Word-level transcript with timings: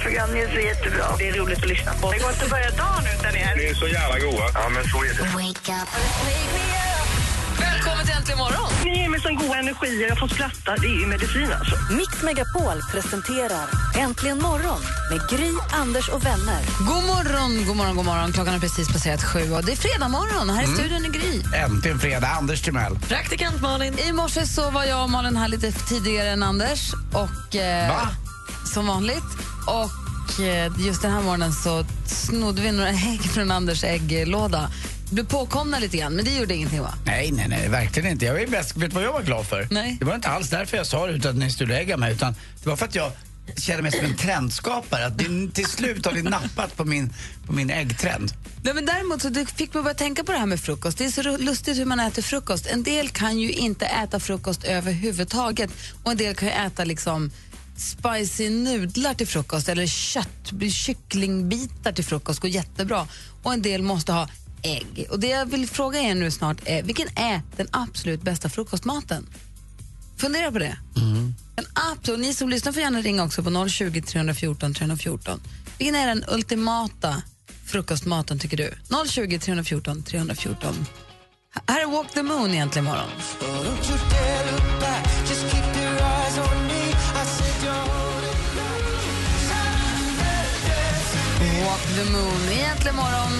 ert 0.00 0.06
program, 0.06 0.30
ni 0.34 0.40
är 0.40 0.48
så 0.54 0.60
jättebra. 0.60 1.04
Det 1.18 1.28
är 1.28 1.32
roligt 1.32 1.58
att 1.58 1.68
lyssna 1.68 1.92
på. 1.94 2.12
Det 2.12 2.18
går 2.18 2.30
inte 2.30 2.44
att 2.44 2.50
börja 2.50 2.70
dagen 2.70 3.04
utan 3.18 3.36
er. 3.36 3.54
Ni 3.56 3.64
är 3.64 3.74
så 3.74 3.88
jävla 3.88 4.18
goa. 4.18 4.46
Ja, 4.54 4.68
men 4.68 4.84
så 4.84 4.98
är 5.04 5.08
det. 5.08 5.22
Välkommen 7.60 8.06
till 8.06 8.14
Äntligen 8.16 8.38
morgon! 8.38 8.70
Ni 8.84 8.98
ger 9.02 9.08
mig 9.08 9.20
sån 9.20 9.36
god 9.36 9.56
energi 9.56 10.04
och 10.04 10.10
jag 10.10 10.18
får 10.18 10.28
skratta. 10.28 10.76
Det 10.76 10.86
är 10.86 11.00
ju 11.00 11.06
medicin 11.06 11.52
alltså. 11.52 11.76
Mix 11.90 12.22
Megapol 12.22 12.78
presenterar 12.92 13.66
Äntligen 13.98 14.38
morgon 14.38 14.80
med 15.10 15.20
Gry, 15.30 15.50
Anders 15.72 16.08
och 16.08 16.26
vänner. 16.26 16.60
God 16.78 17.04
morgon, 17.04 17.66
god 17.66 17.76
morgon, 17.76 17.96
god 17.96 18.04
morgon. 18.04 18.32
Klockan 18.32 18.52
har 18.52 18.60
precis 18.60 18.88
passerat 18.92 19.24
sju 19.24 19.52
och 19.52 19.64
det 19.64 19.72
är 19.72 19.76
fredag 19.76 20.08
morgon. 20.08 20.50
Här 20.50 20.64
i 20.64 20.66
studion 20.66 21.04
är 21.04 21.08
Gry. 21.08 21.42
Äntligen 21.54 21.98
fredag. 21.98 22.28
Anders 22.28 22.62
Timell. 22.62 22.98
Praktikant 23.08 23.60
Malin. 23.60 23.98
I 23.98 24.12
morse 24.12 24.46
så 24.46 24.70
var 24.70 24.84
jag 24.84 25.02
och 25.02 25.10
Malin 25.10 25.36
här 25.36 25.48
lite 25.48 25.72
tidigare 25.72 26.28
än 26.30 26.42
Anders. 26.42 26.92
Och, 27.12 27.56
eh, 27.56 27.88
Va? 27.88 28.08
Som 28.74 28.86
vanligt. 28.86 29.49
Och 29.66 30.40
eh, 30.40 30.72
just 30.78 31.02
den 31.02 31.12
här 31.12 31.22
morgonen 31.22 31.52
så 31.52 31.84
snodde 32.06 32.62
vi 32.62 32.72
några 32.72 32.90
ägg 33.12 33.22
från 33.22 33.50
Anders 33.50 33.84
ägglåda. 33.84 34.70
Blev 35.10 35.26
påkomna 35.26 35.78
lite 35.78 35.96
grann, 35.96 36.12
men 36.12 36.24
det 36.24 36.30
gjorde 36.30 36.54
ingenting 36.54 36.82
va? 36.82 36.94
Nej, 37.06 37.30
nej, 37.32 37.46
nej, 37.48 37.68
verkligen 37.68 38.10
inte. 38.10 38.24
Jag 38.24 38.42
är 38.42 38.46
bäst, 38.46 38.76
vet 38.76 38.90
du 38.90 38.94
vad 38.94 39.04
jag 39.04 39.12
var 39.12 39.22
glad 39.22 39.46
för? 39.46 39.68
Nej. 39.70 39.96
Det 40.00 40.04
var 40.04 40.14
inte 40.14 40.28
alls 40.28 40.50
därför 40.50 40.76
jag 40.76 40.86
sa 40.86 41.06
det, 41.06 41.12
utan 41.12 41.30
att 41.30 41.36
ni 41.36 41.50
skulle 41.50 41.78
ägga 41.78 41.96
mig, 41.96 42.12
utan 42.12 42.34
det 42.62 42.68
var 42.68 42.76
för 42.76 42.86
att 42.86 42.94
jag 42.94 43.12
kände 43.56 43.82
mig 43.82 43.92
som 43.92 44.04
en 44.04 44.16
trendskapare. 44.16 45.06
Att 45.06 45.18
till 45.54 45.66
slut 45.66 46.06
har 46.06 46.12
ni 46.12 46.22
nappat 46.22 46.76
på 46.76 46.84
min, 46.84 47.12
på 47.46 47.52
min 47.52 47.70
äggtrend. 47.70 48.32
Nej, 48.62 48.74
men 48.74 48.86
däremot 48.86 49.22
så 49.22 49.34
fick 49.56 49.74
mig 49.74 49.82
börja 49.82 49.94
tänka 49.94 50.24
på 50.24 50.32
det 50.32 50.38
här 50.38 50.46
med 50.46 50.60
frukost. 50.60 50.98
Det 50.98 51.04
är 51.04 51.10
så 51.10 51.36
lustigt 51.36 51.78
hur 51.78 51.84
man 51.84 52.00
äter 52.00 52.22
frukost. 52.22 52.66
En 52.66 52.82
del 52.82 53.08
kan 53.08 53.38
ju 53.38 53.52
inte 53.52 53.86
äta 53.86 54.20
frukost 54.20 54.64
överhuvudtaget 54.64 55.70
och 56.02 56.10
en 56.10 56.16
del 56.16 56.34
kan 56.34 56.48
ju 56.48 56.54
äta 56.54 56.84
liksom 56.84 57.30
spicy 57.80 58.50
nudlar 58.50 59.14
till 59.14 59.26
frukost 59.26 59.68
eller 59.68 59.86
kött, 59.86 60.52
kycklingbitar 60.72 61.92
till 61.92 62.04
frukost 62.04 62.40
går 62.40 62.50
jättebra. 62.50 63.08
Och 63.42 63.52
en 63.52 63.62
del 63.62 63.82
måste 63.82 64.12
ha 64.12 64.28
ägg. 64.62 65.06
Och 65.10 65.20
det 65.20 65.26
jag 65.28 65.46
vill 65.46 65.68
fråga 65.68 66.00
er 66.00 66.14
nu 66.14 66.30
snart 66.30 66.56
är, 66.64 66.82
vilken 66.82 67.08
är 67.18 67.42
den 67.56 67.68
absolut 67.70 68.22
bästa 68.22 68.48
frukostmaten? 68.48 69.26
Fundera 70.16 70.52
på 70.52 70.58
det. 70.58 70.76
Den 71.54 71.64
absolut, 71.92 72.20
ni 72.20 72.34
som 72.34 72.48
lyssnar 72.48 72.72
får 72.72 72.82
gärna 72.82 73.00
ringa 73.00 73.24
också 73.24 73.42
på 73.42 73.68
020 73.68 74.02
314 74.02 74.74
314. 74.74 75.40
Vilken 75.78 75.94
är 75.94 76.06
den 76.06 76.24
ultimata 76.28 77.22
frukostmaten 77.66 78.38
tycker 78.38 78.56
du? 78.56 78.74
020 79.08 79.38
314 79.38 80.02
314. 80.02 80.86
H- 81.54 81.60
Här 81.66 81.80
är 81.80 81.86
Walk 81.86 82.12
the 82.14 82.22
Moon 82.22 82.50
egentligen 82.50 82.86
imorgon. 82.86 83.10
Walk 91.66 91.82
the 91.98 92.04
Moon 92.12 92.42
egentligen 92.58 92.94
imorgon. 92.94 93.32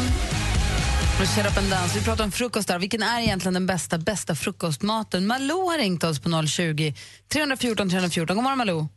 Och 1.20 1.26
Shut 1.26 1.46
up 1.50 1.58
and 1.58 1.70
dance. 1.70 1.98
Vi 1.98 2.04
pratar 2.04 2.24
om 2.24 2.32
frukostar. 2.32 2.78
Vilken 2.78 3.02
är 3.02 3.20
egentligen 3.20 3.54
den 3.54 3.66
bästa, 3.66 3.98
bästa 3.98 4.34
frukostmaten? 4.34 5.26
Malou 5.26 5.70
har 5.70 5.78
ringt 5.78 6.04
oss 6.04 6.20
på 6.20 6.28
020 6.46 6.94
314 7.32 7.88
314. 7.91 8.36
God 8.36 8.44
morgon 8.44 8.58
Malou. 8.58 8.88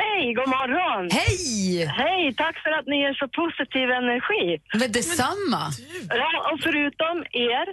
Hej, 0.00 0.34
god 0.34 0.48
morgon. 0.48 1.02
Hej! 1.20 1.86
Hej, 2.02 2.34
tack 2.34 2.56
för 2.64 2.70
att 2.78 2.86
ni 2.86 2.96
ger 3.02 3.14
så 3.22 3.28
positiv 3.40 3.86
energi. 3.90 4.44
Men 4.80 4.92
detsamma. 4.92 5.62
Ja, 6.08 6.30
och 6.52 6.58
förutom 6.66 7.16
er 7.52 7.66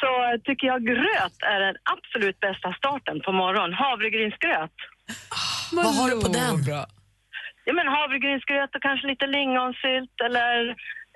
så 0.00 0.10
tycker 0.44 0.66
jag 0.66 0.80
gröt 0.92 1.38
är 1.54 1.60
den 1.66 1.76
absolut 1.94 2.40
bästa 2.40 2.68
starten 2.80 3.20
på 3.24 3.32
morgonen. 3.32 3.74
Havregrynsgröt. 3.74 4.76
Vad 5.72 5.94
har 5.98 6.10
du 6.10 6.20
på 6.20 6.28
den? 6.28 6.62
Bra. 6.64 6.86
Ja, 7.66 7.72
men 7.78 7.86
havregrynsgröt 7.96 8.74
och 8.76 8.82
kanske 8.82 9.06
lite 9.06 9.26
lingonsylt 9.26 10.14
eller 10.26 10.56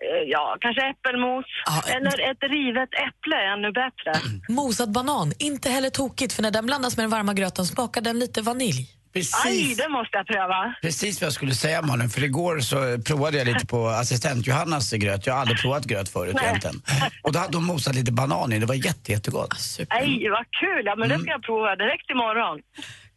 eh, 0.07 0.23
ja, 0.35 0.57
kanske 0.61 0.83
äppelmos. 0.93 1.45
Ja, 1.67 1.77
Eller 1.97 2.31
ett 2.31 2.43
rivet 2.43 2.89
äpple, 3.09 3.37
ännu 3.55 3.73
bättre. 3.83 4.11
Mosad 4.49 4.93
banan, 4.93 5.33
inte 5.39 5.71
heller 5.71 5.91
tokigt 5.91 6.33
för 6.33 6.43
när 6.43 6.51
den 6.51 6.67
blandas 6.67 6.97
med 6.97 7.05
den 7.05 7.11
varma 7.11 7.35
gröten 7.35 7.65
smakar 7.67 8.01
den 8.01 8.19
lite 8.19 8.43
vanilj. 8.43 8.83
Aj, 9.15 9.23
Precis, 9.23 9.77
det 9.77 9.89
måste 9.89 10.17
jag 10.17 10.27
pröva. 10.27 10.75
precis 10.83 11.21
vad 11.21 11.27
jag 11.27 11.33
skulle 11.33 11.55
säga 11.55 11.83
Malin, 11.83 12.09
för 12.09 12.25
igår 12.25 12.61
så 12.61 12.77
provade 13.07 13.39
jag 13.39 13.47
lite 13.47 13.67
på 13.67 13.87
assistent 13.89 14.47
Johannas 14.47 14.93
gröt. 14.93 15.27
Jag 15.27 15.35
har 15.35 15.41
aldrig 15.41 15.59
provat 15.61 15.85
gröt 15.85 16.09
förut 16.09 16.35
Nej. 16.35 16.45
egentligen. 16.49 16.83
Och 17.23 17.33
då 17.33 17.39
hade 17.39 17.57
hon 17.57 17.65
mosat 17.65 17.95
lite 17.95 18.13
banan 18.13 18.53
i, 18.53 18.59
det 18.59 18.67
var 18.67 18.75
jätte, 18.75 19.13
jättegott. 19.13 19.55
Aj, 19.89 20.29
vad 20.31 20.47
kul! 20.61 20.83
Ja, 20.85 20.97
men 20.97 21.09
det 21.09 21.19
ska 21.19 21.31
jag 21.31 21.43
prova 21.43 21.77
direkt 21.77 22.11
imorgon. 22.11 22.57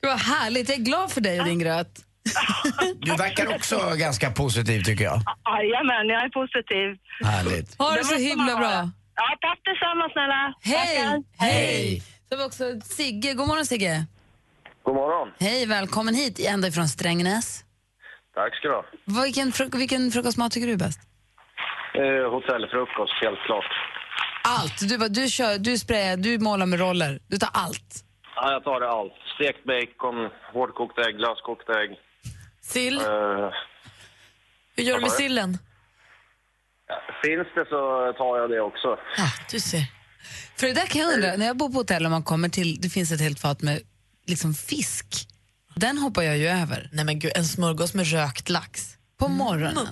Gud, 0.02 0.10
vad 0.10 0.20
härligt. 0.20 0.70
Jag 0.70 0.78
är 0.78 0.84
glad 0.84 1.12
för 1.12 1.22
dig 1.22 1.40
och 1.40 1.46
din 1.46 1.60
gröt. 1.60 1.92
Du 3.06 3.12
verkar 3.16 3.56
också 3.56 3.94
ganska 3.96 4.32
positiv 4.32 4.82
tycker 4.84 5.04
jag. 5.04 5.20
Jajamän, 5.46 6.08
jag 6.08 6.24
är 6.26 6.30
positiv. 6.30 6.98
Härligt. 7.32 7.80
Ha 7.80 7.92
det 7.92 8.04
så 8.04 8.16
himla 8.16 8.56
bra. 8.56 8.90
Ja, 9.16 9.38
tack 9.42 9.60
detsamma 9.66 10.10
snälla. 10.14 10.54
Hej! 10.62 11.24
Hej! 11.38 12.02
Så 12.30 12.36
har 12.36 12.38
vi 12.38 12.48
också 12.50 12.64
Sigge. 12.96 13.34
God 13.34 13.48
morgon 13.48 13.66
Sigge. 13.66 14.06
God 14.84 14.96
morgon. 14.96 15.28
Hej, 15.40 15.66
välkommen 15.66 16.16
hit 16.16 16.40
ända 16.40 16.72
från 16.72 16.88
Strängnäs. 16.88 17.64
Tack 18.36 18.56
ska 18.56 18.68
du 18.68 18.74
ha. 18.74 18.86
Vilken, 19.24 19.52
fruk- 19.52 19.76
vilken 19.76 20.12
frukostmat 20.12 20.52
tycker 20.52 20.68
du 20.68 20.74
är 20.74 20.78
bäst? 20.78 21.00
Eh, 21.94 22.32
hotellfrukost, 22.32 23.14
helt 23.24 23.40
klart. 23.46 23.66
Allt. 24.44 24.90
Du, 24.90 24.98
du, 25.10 25.28
kör, 25.30 25.58
du 25.58 25.78
sprayar, 25.78 26.18
du 26.18 26.40
målar 26.40 26.66
med 26.66 26.80
roller. 26.80 27.20
Du 27.28 27.38
tar 27.38 27.50
allt. 27.54 27.92
Ja, 28.36 28.52
jag 28.52 28.64
tar 28.64 28.80
det 28.80 28.90
allt. 28.90 29.14
Stekt 29.36 29.64
bacon, 29.64 30.30
hårdkokt 30.54 31.00
ägg, 31.00 31.16
glaskokt 31.18 31.70
ägg. 31.70 31.90
Sill, 32.62 32.98
Eh, 32.98 33.06
hur 34.76 34.84
gör 34.84 34.96
du 34.96 35.02
med 35.02 35.12
sillen? 35.12 35.58
finns 37.24 37.48
det 37.56 37.66
så 37.70 38.14
tar 38.18 38.38
jag 38.38 38.50
det 38.50 38.62
också. 38.62 38.88
Ja, 39.18 39.28
du 39.52 39.60
ser. 39.60 39.86
För 40.56 40.68
det 40.68 40.74
där 40.74 40.86
kan 40.86 41.02
jag 41.02 41.14
undra, 41.14 41.36
när 41.36 41.46
jag 41.46 41.58
bor 41.58 41.70
på 41.70 41.78
hotell 41.78 42.06
och 42.06 42.12
man 42.12 42.24
kommer 42.24 42.50
till, 42.50 42.82
det 42.82 42.90
finns 42.90 43.12
ett 43.12 43.22
helt 43.22 43.40
fat 43.40 43.62
med 43.62 43.82
liksom 44.26 44.54
fisk. 44.54 45.28
Den 45.76 45.98
hoppar 45.98 46.22
jag 46.22 46.38
ju 46.38 46.48
över. 46.48 46.90
Nej 46.92 47.06
men 47.06 47.20
gud, 47.20 47.32
en 47.36 47.46
smörgås 47.46 47.94
med 47.94 48.12
rökt 48.12 48.50
lax. 48.50 48.98
På 49.18 49.28
morgonen. 49.28 49.88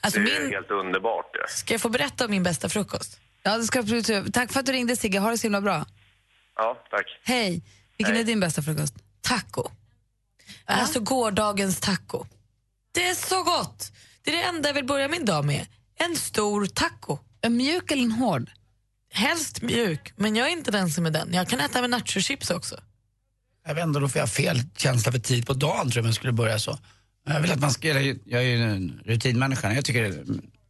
Alltså 0.00 0.20
Det 0.20 0.36
är 0.36 0.40
min, 0.42 0.52
helt 0.52 0.70
underbart 0.70 1.32
det. 1.32 1.52
ska 1.52 1.74
jag 1.74 1.80
få 1.80 1.88
berätta 1.88 2.24
om 2.24 2.30
min 2.30 2.42
bästa 2.42 2.68
frukost? 2.68 3.20
Ja, 3.42 3.56
det 3.58 3.64
ska 3.64 3.78
jag 3.78 3.82
absolut. 3.92 4.34
Tack 4.34 4.52
för 4.52 4.60
att 4.60 4.66
du 4.66 4.72
ringde 4.72 4.96
Sigge, 4.96 5.18
ha 5.18 5.30
det 5.30 5.38
så 5.38 5.42
himla 5.42 5.60
bra. 5.60 5.86
Ja, 6.56 6.84
tack. 6.90 7.06
Hej. 7.24 7.62
Vilken 7.98 8.14
Hej. 8.14 8.22
är 8.22 8.26
din 8.26 8.40
bästa 8.40 8.62
frukost? 8.62 8.94
Taco. 9.20 9.70
Alltså 10.66 11.00
gårdagens 11.00 11.80
taco. 11.80 12.24
Det 12.94 13.08
är 13.08 13.14
så 13.14 13.42
gott! 13.42 13.92
Det 14.24 14.30
är 14.30 14.36
det 14.36 14.42
enda 14.42 14.68
jag 14.68 14.74
vill 14.74 14.86
börja 14.86 15.08
min 15.08 15.24
dag 15.24 15.44
med. 15.44 15.66
En 15.98 16.16
stor 16.16 16.66
taco. 16.66 17.18
En 17.40 17.56
mjuk 17.56 17.90
eller 17.90 18.02
en 18.02 18.12
hård? 18.12 18.50
Helst 19.12 19.62
mjuk, 19.62 20.12
men 20.16 20.36
jag 20.36 20.48
är 20.48 20.52
inte 20.52 20.70
den 20.70 20.90
som 20.90 21.06
är 21.06 21.10
den. 21.10 21.34
Jag 21.34 21.48
kan 21.48 21.60
äta 21.60 21.80
med 21.80 21.90
nachochips 21.90 22.50
också. 22.50 22.80
Jag 23.66 23.74
vet 23.74 23.84
inte, 23.84 24.00
då 24.00 24.08
får 24.08 24.18
jag 24.18 24.30
fel 24.30 24.62
känsla 24.76 25.12
för 25.12 25.18
tid 25.18 25.46
på 25.46 25.52
dagen 25.52 25.90
tror 25.90 25.96
jag 25.96 26.02
om 26.02 26.06
jag 26.06 26.14
skulle 26.14 26.32
börja 26.32 26.58
så. 26.58 26.78
Jag 27.26 27.40
vill 27.40 27.52
att 27.52 27.60
man 27.60 27.70
ska, 27.70 27.88
jag 27.88 28.42
är 28.42 28.46
ju 28.46 28.62
en 28.62 29.00
rutinmänniska, 29.04 29.74
jag 29.74 29.84
tycker 29.84 30.24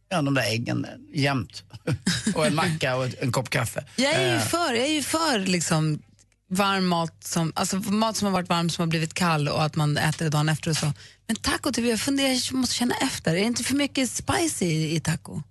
ja, 0.09 0.21
de 0.21 0.33
där 0.33 0.43
äggen 0.43 0.85
jämt. 1.13 1.63
och 2.35 2.47
en 2.47 2.55
macka 2.55 2.95
och 2.95 3.07
en 3.19 3.31
kopp 3.31 3.49
kaffe. 3.49 3.85
Jag 3.95 4.13
är 4.13 4.31
ju 4.31 4.35
Eh, 4.35 4.41
för, 4.41 4.73
jag 4.73 4.85
är 4.85 4.93
ju 4.93 5.03
för 5.03 5.39
liksom 5.39 6.01
varm 6.49 6.87
mat, 6.87 7.23
som, 7.23 7.51
alltså 7.55 7.77
mat 7.77 8.17
som 8.17 8.25
har 8.25 8.33
varit 8.33 8.49
varm 8.49 8.69
som 8.69 8.81
har 8.81 8.87
blivit 8.87 9.13
kall 9.13 9.47
och 9.47 9.63
att 9.63 9.75
man 9.75 9.97
äter 9.97 10.25
det 10.25 10.29
dagen 10.29 10.49
efter 10.49 10.69
och 10.69 10.77
så. 10.77 10.93
Men 11.27 11.35
taco, 11.35 11.71
typ, 11.71 11.85
jag 11.85 11.99
funderar, 11.99 12.29
jag 12.29 12.53
måste 12.53 12.75
känna 12.75 12.95
efter. 12.95 13.31
Är 13.31 13.35
det 13.35 13.41
inte 13.41 13.63
för 13.63 13.75
mycket 13.75 14.11
spicy 14.11 14.65
i, 14.65 14.95
i 14.95 14.99
taco? 14.99 15.41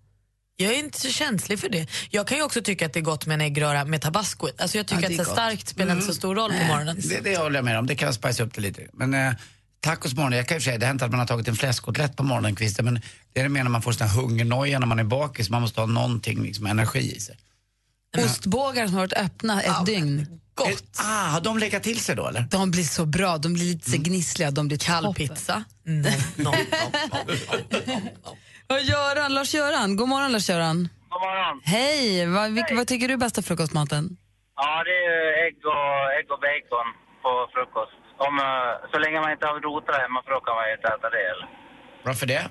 Jag 0.56 0.74
är 0.74 0.78
inte 0.78 1.00
så 1.00 1.08
känslig 1.08 1.58
för 1.60 1.68
det. 1.68 1.86
Jag 2.10 2.26
kan 2.26 2.38
ju 2.38 2.44
också 2.44 2.62
tycka 2.62 2.86
att 2.86 2.92
det 2.92 3.00
är 3.00 3.02
gott 3.02 3.26
med 3.26 3.34
en 3.34 3.40
äggröra 3.40 3.84
med 3.84 4.00
tabasco. 4.00 4.48
Alltså 4.58 4.76
jag 4.76 4.86
tycker 4.86 5.02
Ja, 5.02 5.08
det 5.08 5.14
är 5.14 5.20
att 5.20 5.26
så 5.26 5.30
gott. 5.30 5.38
Mm. 5.38 5.50
starkt 5.50 5.68
spelar 5.68 5.92
inte 5.92 6.06
så 6.06 6.14
stor 6.14 6.34
roll 6.34 6.52
på 6.52 6.64
morgonen. 6.66 6.96
det, 7.08 7.20
det 7.20 7.36
håller 7.36 7.56
jag 7.56 7.64
med 7.64 7.78
om, 7.78 7.86
det 7.86 7.94
kan 7.94 8.14
spice 8.14 8.42
upp 8.42 8.54
det 8.54 8.60
lite. 8.60 8.86
Men 8.92 9.14
eh, 9.14 9.32
tacos 9.80 10.14
på 10.14 10.16
morgonen, 10.20 10.36
jag 10.36 10.48
kan 10.48 10.54
för 10.54 10.62
sig, 10.62 10.78
det 10.78 10.86
har 10.86 10.88
hänt 10.88 11.02
att 11.02 11.10
man 11.10 11.20
har 11.20 11.26
tagit 11.26 11.48
en 11.48 11.56
fläskkotlett 11.56 12.16
på 12.16 12.22
morgonkvisten 12.22 12.84
men 12.84 13.00
det 13.32 13.40
är 13.40 13.44
det 13.44 13.48
menar 13.48 13.70
man 13.70 13.82
får 13.82 13.92
sån 13.92 14.06
här 14.06 14.20
hungernoja 14.20 14.78
när 14.78 14.86
man 14.86 14.98
är 14.98 15.04
bakis, 15.04 15.50
man 15.50 15.62
måste 15.62 15.80
ha 15.80 15.86
någonting, 15.86 16.42
liksom 16.42 16.66
energi 16.66 17.16
i 17.16 17.20
sig. 17.20 17.36
Ostbågar 18.24 18.86
som 18.86 18.94
har 18.94 19.02
varit 19.02 19.12
öppna 19.12 19.62
ett 19.62 19.86
dygn. 19.86 20.40
Gott. 20.56 20.84
Ah, 20.98 21.26
har 21.34 21.40
de 21.40 21.58
legat 21.58 21.82
till 21.82 22.00
sig 22.00 22.16
då 22.16 22.26
eller? 22.28 22.40
De 22.50 22.70
blir 22.70 22.82
så 22.98 23.04
bra, 23.06 23.38
de 23.44 23.48
blir 23.56 23.64
lite 23.64 23.90
så 23.90 23.96
gnissliga, 24.08 24.50
de 24.50 24.68
blir 24.68 24.78
Kall 24.78 25.04
toppen. 25.04 25.28
pizza. 25.28 25.64
No. 26.44 26.50
Och 28.72 28.80
Göran, 28.92 29.30
Lars-Göran, 29.34 29.96
god 29.96 30.08
morgon 30.08 30.32
Lars-Göran. 30.32 30.78
God 31.12 31.20
morgon. 31.26 31.56
Hej! 31.64 32.26
Vad, 32.36 32.46
vilk, 32.56 32.70
vad 32.78 32.86
tycker 32.90 33.08
du 33.08 33.14
är 33.14 33.22
bästa 33.26 33.42
frukostmaten? 33.42 34.04
Ja, 34.62 34.72
det 34.88 34.96
är 35.14 35.26
ägg 35.46 35.58
och, 35.74 35.98
ägg 36.18 36.26
och 36.34 36.40
bacon 36.46 36.88
på 37.22 37.30
frukost. 37.54 37.98
Om, 38.26 38.34
eh, 38.48 38.72
så 38.92 38.96
länge 39.04 39.18
man 39.24 39.30
inte 39.34 39.46
har 39.46 39.54
router 39.66 39.94
hemma 40.02 40.18
för 40.24 40.30
då 40.36 40.40
kan 40.46 40.54
man 40.58 40.64
ju 40.68 40.72
inte 40.78 40.88
äta 40.94 41.08
det. 41.16 41.24
Eller? 41.32 41.48
Varför 42.08 42.26
det? 42.34 42.44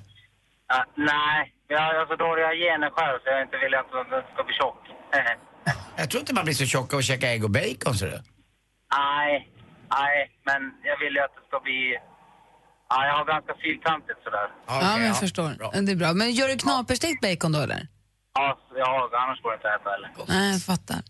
Ja, 0.71 0.79
nej, 1.11 1.37
jag 1.73 1.79
har 1.81 2.05
så 2.11 2.15
dåliga 2.25 2.51
gener 2.63 2.89
själv 2.97 3.17
så 3.23 3.27
jag 3.33 3.41
inte 3.47 3.57
vill 3.63 3.73
att 3.81 3.89
den 4.11 4.21
ska 4.33 4.39
bli 4.47 4.55
tjock. 4.61 4.81
Jag 5.97 6.09
tror 6.09 6.19
inte 6.19 6.33
man 6.33 6.45
blir 6.45 6.53
så 6.53 6.65
tjock 6.65 6.93
av 6.93 6.99
att 6.99 7.05
käka 7.05 7.27
ägg 7.31 7.43
och 7.43 7.51
bacon, 7.51 7.95
så 7.95 8.05
det. 8.05 8.23
nej, 8.97 9.49
nej, 9.89 10.31
men 10.45 10.61
jag 10.83 10.99
vill 10.99 11.13
ju 11.15 11.21
att 11.21 11.35
det 11.35 11.43
ska 11.47 11.59
bli... 11.59 11.97
Ja, 12.89 13.05
jag 13.07 13.13
har 13.17 13.25
ganska 13.25 13.53
fyrkantigt 13.63 14.19
sådär. 14.23 14.47
ja, 14.67 14.97
men 14.97 15.07
jag 15.07 15.19
förstår. 15.19 15.81
Det 15.85 15.91
är 15.91 15.95
bra. 15.95 16.13
Men 16.13 16.31
gör 16.31 16.47
du 16.47 16.57
knaperstekt 16.57 17.21
bacon 17.21 17.51
då, 17.51 17.59
eller? 17.59 17.87
Ja, 18.33 18.59
ja, 18.75 19.09
annars 19.13 19.41
går 19.41 19.51
det 19.51 19.55
inte 19.55 19.67
att 19.73 19.81
äta 19.81 19.89
heller. 19.89 20.11
Nej, 20.27 20.51
jag 20.51 20.61
fattar. 20.61 21.01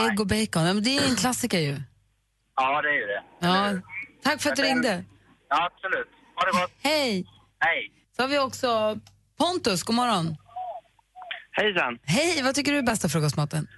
Ägg 0.00 0.20
och 0.20 0.26
bacon, 0.26 0.66
ja, 0.66 0.72
men 0.74 0.82
det 0.82 0.96
är 0.98 1.08
en 1.10 1.16
klassiker 1.16 1.58
ju. 1.58 1.82
Ja, 2.56 2.82
det 2.82 2.88
är 2.88 2.92
ju 2.92 3.06
det. 3.06 3.22
Ja. 3.40 3.70
Tack 4.24 4.42
för 4.42 4.50
att 4.50 4.56
du 4.56 4.62
ringde. 4.62 5.04
Ja, 5.48 5.70
absolut. 5.72 6.08
Ha 6.36 6.46
det 6.46 6.52
gott. 6.60 6.70
Hej! 6.82 7.26
Hej! 7.58 7.92
Så 8.16 8.22
har 8.22 8.28
vi 8.28 8.38
också 8.38 8.98
Pontus, 9.38 9.82
god 9.82 9.96
morgon. 9.96 10.36
Hejsan. 11.52 11.98
Hej, 12.02 12.42
vad 12.42 12.54
tycker 12.54 12.72
du 12.72 12.78
är 12.78 12.82
bästa 12.82 13.08
frukostmaten? 13.08 13.68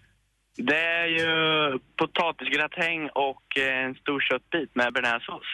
Det 0.57 0.77
är 0.81 1.07
ju 1.07 1.79
potatisgratäng 1.99 3.09
och 3.15 3.59
eh, 3.59 3.85
en 3.85 3.95
stor 3.95 4.21
köttbit 4.21 4.75
med 4.75 4.93
bearnaisesås. 4.93 5.47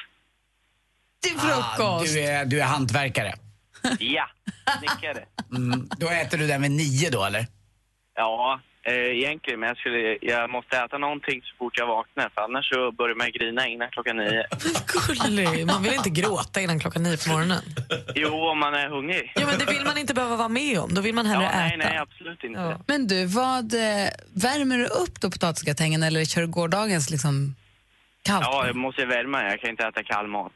Till 1.23 1.37
Ah, 1.39 2.03
du, 2.03 2.21
är, 2.21 2.45
du 2.45 2.61
är 2.61 2.65
hantverkare. 2.65 3.35
Ja, 3.99 4.27
snickare. 4.79 5.25
Mm. 5.57 5.89
Då 5.99 6.09
äter 6.09 6.39
du 6.39 6.47
den 6.47 6.63
vid 6.63 6.71
nio 6.71 7.11
då, 7.11 7.25
eller? 7.25 7.47
Ja, 8.21 8.61
eh, 8.83 8.95
egentligen. 8.95 9.61
Men 9.61 9.69
jag, 9.69 9.79
skulle, 9.79 10.19
jag 10.21 10.51
måste 10.51 10.79
äta 10.79 10.99
någonting 10.99 11.43
så 11.43 11.53
fort 11.59 11.79
jag 11.79 11.87
vaknar 11.87 12.29
för 12.35 12.41
annars 12.43 12.69
så 12.69 12.93
börjar 12.93 13.15
man 13.15 13.31
grina 13.33 13.67
innan 13.67 13.91
klockan 13.91 14.17
nio. 14.17 14.45
Gullig. 14.95 15.67
Man 15.67 15.83
vill 15.83 15.95
inte 15.95 16.11
gråta 16.11 16.61
innan 16.61 16.81
klockan 16.81 17.03
nio 17.03 17.17
på 17.25 17.29
morgonen. 17.33 17.63
Jo, 18.15 18.35
om 18.53 18.59
man 18.59 18.75
är 18.75 18.89
hungrig. 18.89 19.33
Jo, 19.37 19.47
men 19.47 19.59
det 19.59 19.67
vill 19.75 19.85
man 19.85 19.99
inte 19.99 20.15
behöva 20.15 20.37
vara 20.37 20.49
med 20.49 20.79
om. 20.79 20.95
Då 20.95 21.01
vill 21.01 21.15
man 21.15 21.27
hellre 21.27 21.45
ja, 21.45 21.51
nej, 21.57 21.75
äta. 21.75 21.89
nej, 21.89 21.99
absolut 21.99 22.45
inte. 22.45 22.79
Men 22.87 23.07
du, 23.07 23.27
vad, 23.27 23.75
eh, 23.75 24.09
värmer 24.45 24.79
du 24.79 24.87
upp 24.87 25.21
då 25.21 25.31
potatisgratängen 25.31 26.03
eller 26.03 26.25
kör 26.25 26.41
du 26.41 26.47
gårdagens 26.47 27.11
liksom 27.11 27.55
kallt? 28.23 28.47
Ja, 28.51 28.67
jag 28.67 28.77
måste 28.77 29.05
värma. 29.07 29.43
Jag 29.43 29.61
kan 29.61 29.71
inte 29.71 29.87
äta 29.87 30.03
kall 30.03 30.27
mat. 30.27 30.53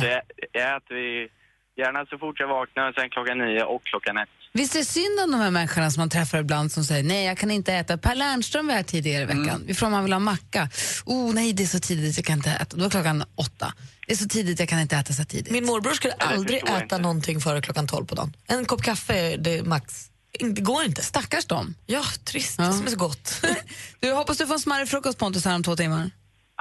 Så 0.00 0.06
jag, 0.06 0.22
jag 0.52 0.76
äter 0.76 0.94
vi 0.94 1.28
gärna 1.76 2.06
så 2.06 2.18
fort 2.18 2.40
jag 2.40 2.48
vaknar, 2.48 2.92
sen 2.92 3.10
klockan 3.10 3.38
nio 3.38 3.64
och 3.64 3.84
klockan 3.84 4.18
ett. 4.18 4.39
Visst 4.52 4.74
är 4.74 4.78
det 4.78 4.84
synd 4.84 5.20
om 5.24 5.30
de 5.30 5.40
här 5.40 5.50
människorna 5.50 5.90
som 5.90 6.00
man 6.00 6.10
träffar 6.10 6.38
ibland 6.38 6.72
som 6.72 6.84
säger 6.84 7.02
nej, 7.02 7.26
jag 7.26 7.38
kan 7.38 7.50
inte 7.50 7.74
äta. 7.74 7.98
Per 7.98 8.14
Lernström 8.14 8.66
var 8.66 8.74
här 8.74 8.82
tidigare 8.82 9.22
i 9.22 9.26
veckan. 9.26 9.48
Mm. 9.48 9.66
Vi 9.66 9.74
frågade 9.74 9.90
om 9.90 9.94
han 9.94 10.04
vill 10.04 10.12
ha 10.12 10.20
macka. 10.20 10.68
Oh 11.04 11.34
nej, 11.34 11.52
det 11.52 11.62
är 11.62 11.66
så 11.66 11.80
tidigt, 11.80 12.16
jag 12.16 12.26
kan 12.26 12.36
inte 12.36 12.50
äta. 12.50 12.76
Då 12.76 12.82
var 12.82 12.90
klockan 12.90 13.24
åtta. 13.34 13.74
Det 14.06 14.12
är 14.12 14.16
så 14.16 14.28
tidigt, 14.28 14.58
jag 14.58 14.68
kan 14.68 14.80
inte 14.80 14.96
äta 14.96 15.12
så 15.12 15.24
tidigt. 15.24 15.52
Min 15.52 15.66
morbror 15.66 15.92
skulle 15.92 16.12
aldrig 16.14 16.68
äta 16.68 16.98
någonting 16.98 17.40
före 17.40 17.62
klockan 17.62 17.86
12 17.86 18.06
på 18.06 18.14
dagen. 18.14 18.36
En 18.46 18.64
kopp 18.64 18.82
kaffe, 18.82 19.36
det 19.36 19.58
är 19.58 19.62
max. 19.62 20.06
Det 20.38 20.60
går 20.60 20.84
inte. 20.84 21.02
Stackars 21.02 21.46
dem. 21.46 21.74
Ja, 21.86 22.04
trist. 22.24 22.58
Det 22.58 22.72
som 22.72 22.86
är 22.86 22.90
så 22.90 22.96
gott. 22.96 23.42
Du, 24.00 24.12
hoppas 24.12 24.38
du 24.38 24.46
får 24.46 24.54
en 24.54 24.60
smarrig 24.60 24.88
frukost 24.88 25.18
Pontus 25.18 25.44
här 25.44 25.54
om 25.54 25.62
två 25.62 25.76
timmar. 25.76 26.10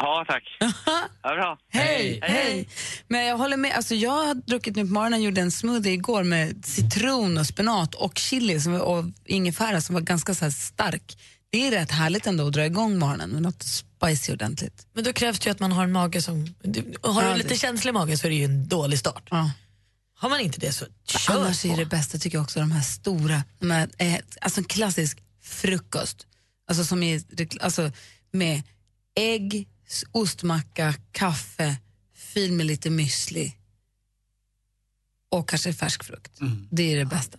Ja, 0.02 0.26
tack. 0.28 0.44
Ja, 1.24 1.36
bra. 1.36 1.58
Hej, 1.70 2.20
hej. 2.24 2.70
Men 3.08 3.26
jag 3.26 3.38
håller 3.38 3.58
med. 3.58 3.74
Alltså, 3.76 3.96
jag 3.96 4.12
har 4.26 4.36
druckit 4.36 4.76
nu 4.76 4.86
på 4.88 4.94
morgonen, 4.94 5.22
gjorde 5.22 5.42
en 5.42 5.52
smoothie 5.52 5.94
igår 5.94 6.24
med 6.24 6.66
citron 6.66 7.38
och 7.38 7.46
spenat 7.46 7.96
och 7.96 8.18
chili 8.18 8.60
som, 8.62 8.72
var- 8.74 8.80
och 8.82 9.06
ingefära 9.26 9.82
som 9.82 9.94
var 9.96 10.02
ganska 10.02 10.36
så 10.36 10.46
här 10.46 10.52
stark. 10.52 11.18
Det 11.52 11.68
är 11.68 11.72
rätt 11.72 11.92
härligt 11.92 12.28
ändå 12.28 12.48
att 12.48 12.54
dra 12.54 12.66
igång 12.66 13.00
morgonen 13.00 13.30
med 13.30 13.42
något 13.42 13.64
spicy 13.64 14.34
ordentligt. 14.34 14.88
Men 14.94 15.04
då 15.04 15.14
krävs 15.14 15.40
det 15.40 15.46
ju 15.46 15.52
att 15.52 15.60
man 15.60 15.72
har 15.72 15.84
en 15.84 15.92
mage 15.92 16.22
som... 16.22 16.56
du- 16.64 16.94
Har 17.04 17.24
Ja, 17.24 17.32
du 17.32 17.38
lite 17.38 17.50
det- 17.50 17.56
känslig 17.58 17.94
mage 17.94 18.18
så 18.18 18.28
är 18.28 18.30
det 18.30 18.36
ju 18.36 18.46
en 18.46 18.68
dålig 18.68 19.00
start. 19.00 19.28
Ja. 19.32 19.52
Har 20.16 20.30
man 20.30 20.40
inte 20.40 20.60
det 20.60 20.72
så 20.72 20.86
kör 21.06 21.34
Annars 21.40 21.66
är 21.66 21.78
det 21.78 21.86
bästa 21.86 22.18
tycker 22.18 22.38
jag 22.38 22.44
också 22.44 22.60
de 22.60 22.72
här 22.72 22.82
stora, 22.82 23.44
de 23.60 23.72
här, 23.72 23.90
eh, 23.98 24.16
alltså 24.42 24.60
en 24.60 24.64
klassisk 24.66 25.18
frukost. 25.44 26.28
Alltså 26.68 26.84
som 26.86 27.04
är, 27.04 27.22
alltså 27.62 27.92
med 28.32 28.62
ägg, 29.16 29.68
ostmacka, 30.12 30.94
kaffe, 31.12 31.76
fil 32.16 32.52
med 32.52 32.66
lite 32.66 32.90
müsli 32.90 33.52
och 35.32 35.50
kanske 35.50 35.74
färsk 35.74 36.04
frukt. 36.04 36.32
Det 36.72 36.94
är 36.94 36.98
det 36.98 37.06
bästa. 37.06 37.38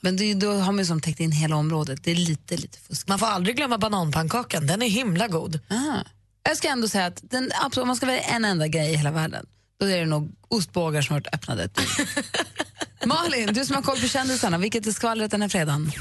Men 0.00 0.16
det, 0.16 0.34
då 0.34 0.52
har 0.52 0.72
man 0.72 0.78
ju 0.78 0.84
som 0.84 1.00
täckt 1.00 1.20
in 1.20 1.32
hela 1.32 1.56
området. 1.56 2.04
Det 2.04 2.10
är 2.10 2.14
lite, 2.14 2.56
lite 2.56 2.78
fusk. 2.78 3.08
Man 3.08 3.18
får 3.18 3.26
aldrig 3.26 3.56
glömma 3.56 3.78
bananpannkakan, 3.78 4.66
den 4.66 4.82
är 4.82 4.88
himla 4.88 5.28
god. 5.28 5.60
Ah. 5.68 6.04
Jag 6.42 6.56
ska 6.56 6.68
ändå 6.68 6.88
säga 6.88 7.06
att 7.06 7.20
den, 7.30 7.50
absolut, 7.62 7.82
om 7.82 7.86
man 7.86 7.96
ska 7.96 8.06
välja 8.06 8.22
en 8.22 8.44
enda 8.44 8.68
grej 8.68 8.92
i 8.92 8.96
hela 8.96 9.10
världen, 9.10 9.46
då 9.80 9.86
är 9.86 9.98
det 9.98 10.06
nog 10.06 10.32
ostbågar 10.48 11.02
som 11.02 11.14
har 11.14 11.20
varit 11.20 11.34
öppnade. 11.34 11.68
Malin, 13.04 13.54
du 13.54 13.64
som 13.64 13.76
har 13.76 13.82
koll 13.82 14.00
på 14.00 14.08
kändisarna, 14.08 14.58
vilket 14.58 14.86
är 14.86 14.92
skvallret 14.92 15.30
den 15.30 15.42
här 15.42 15.48
fredagen? 15.48 15.92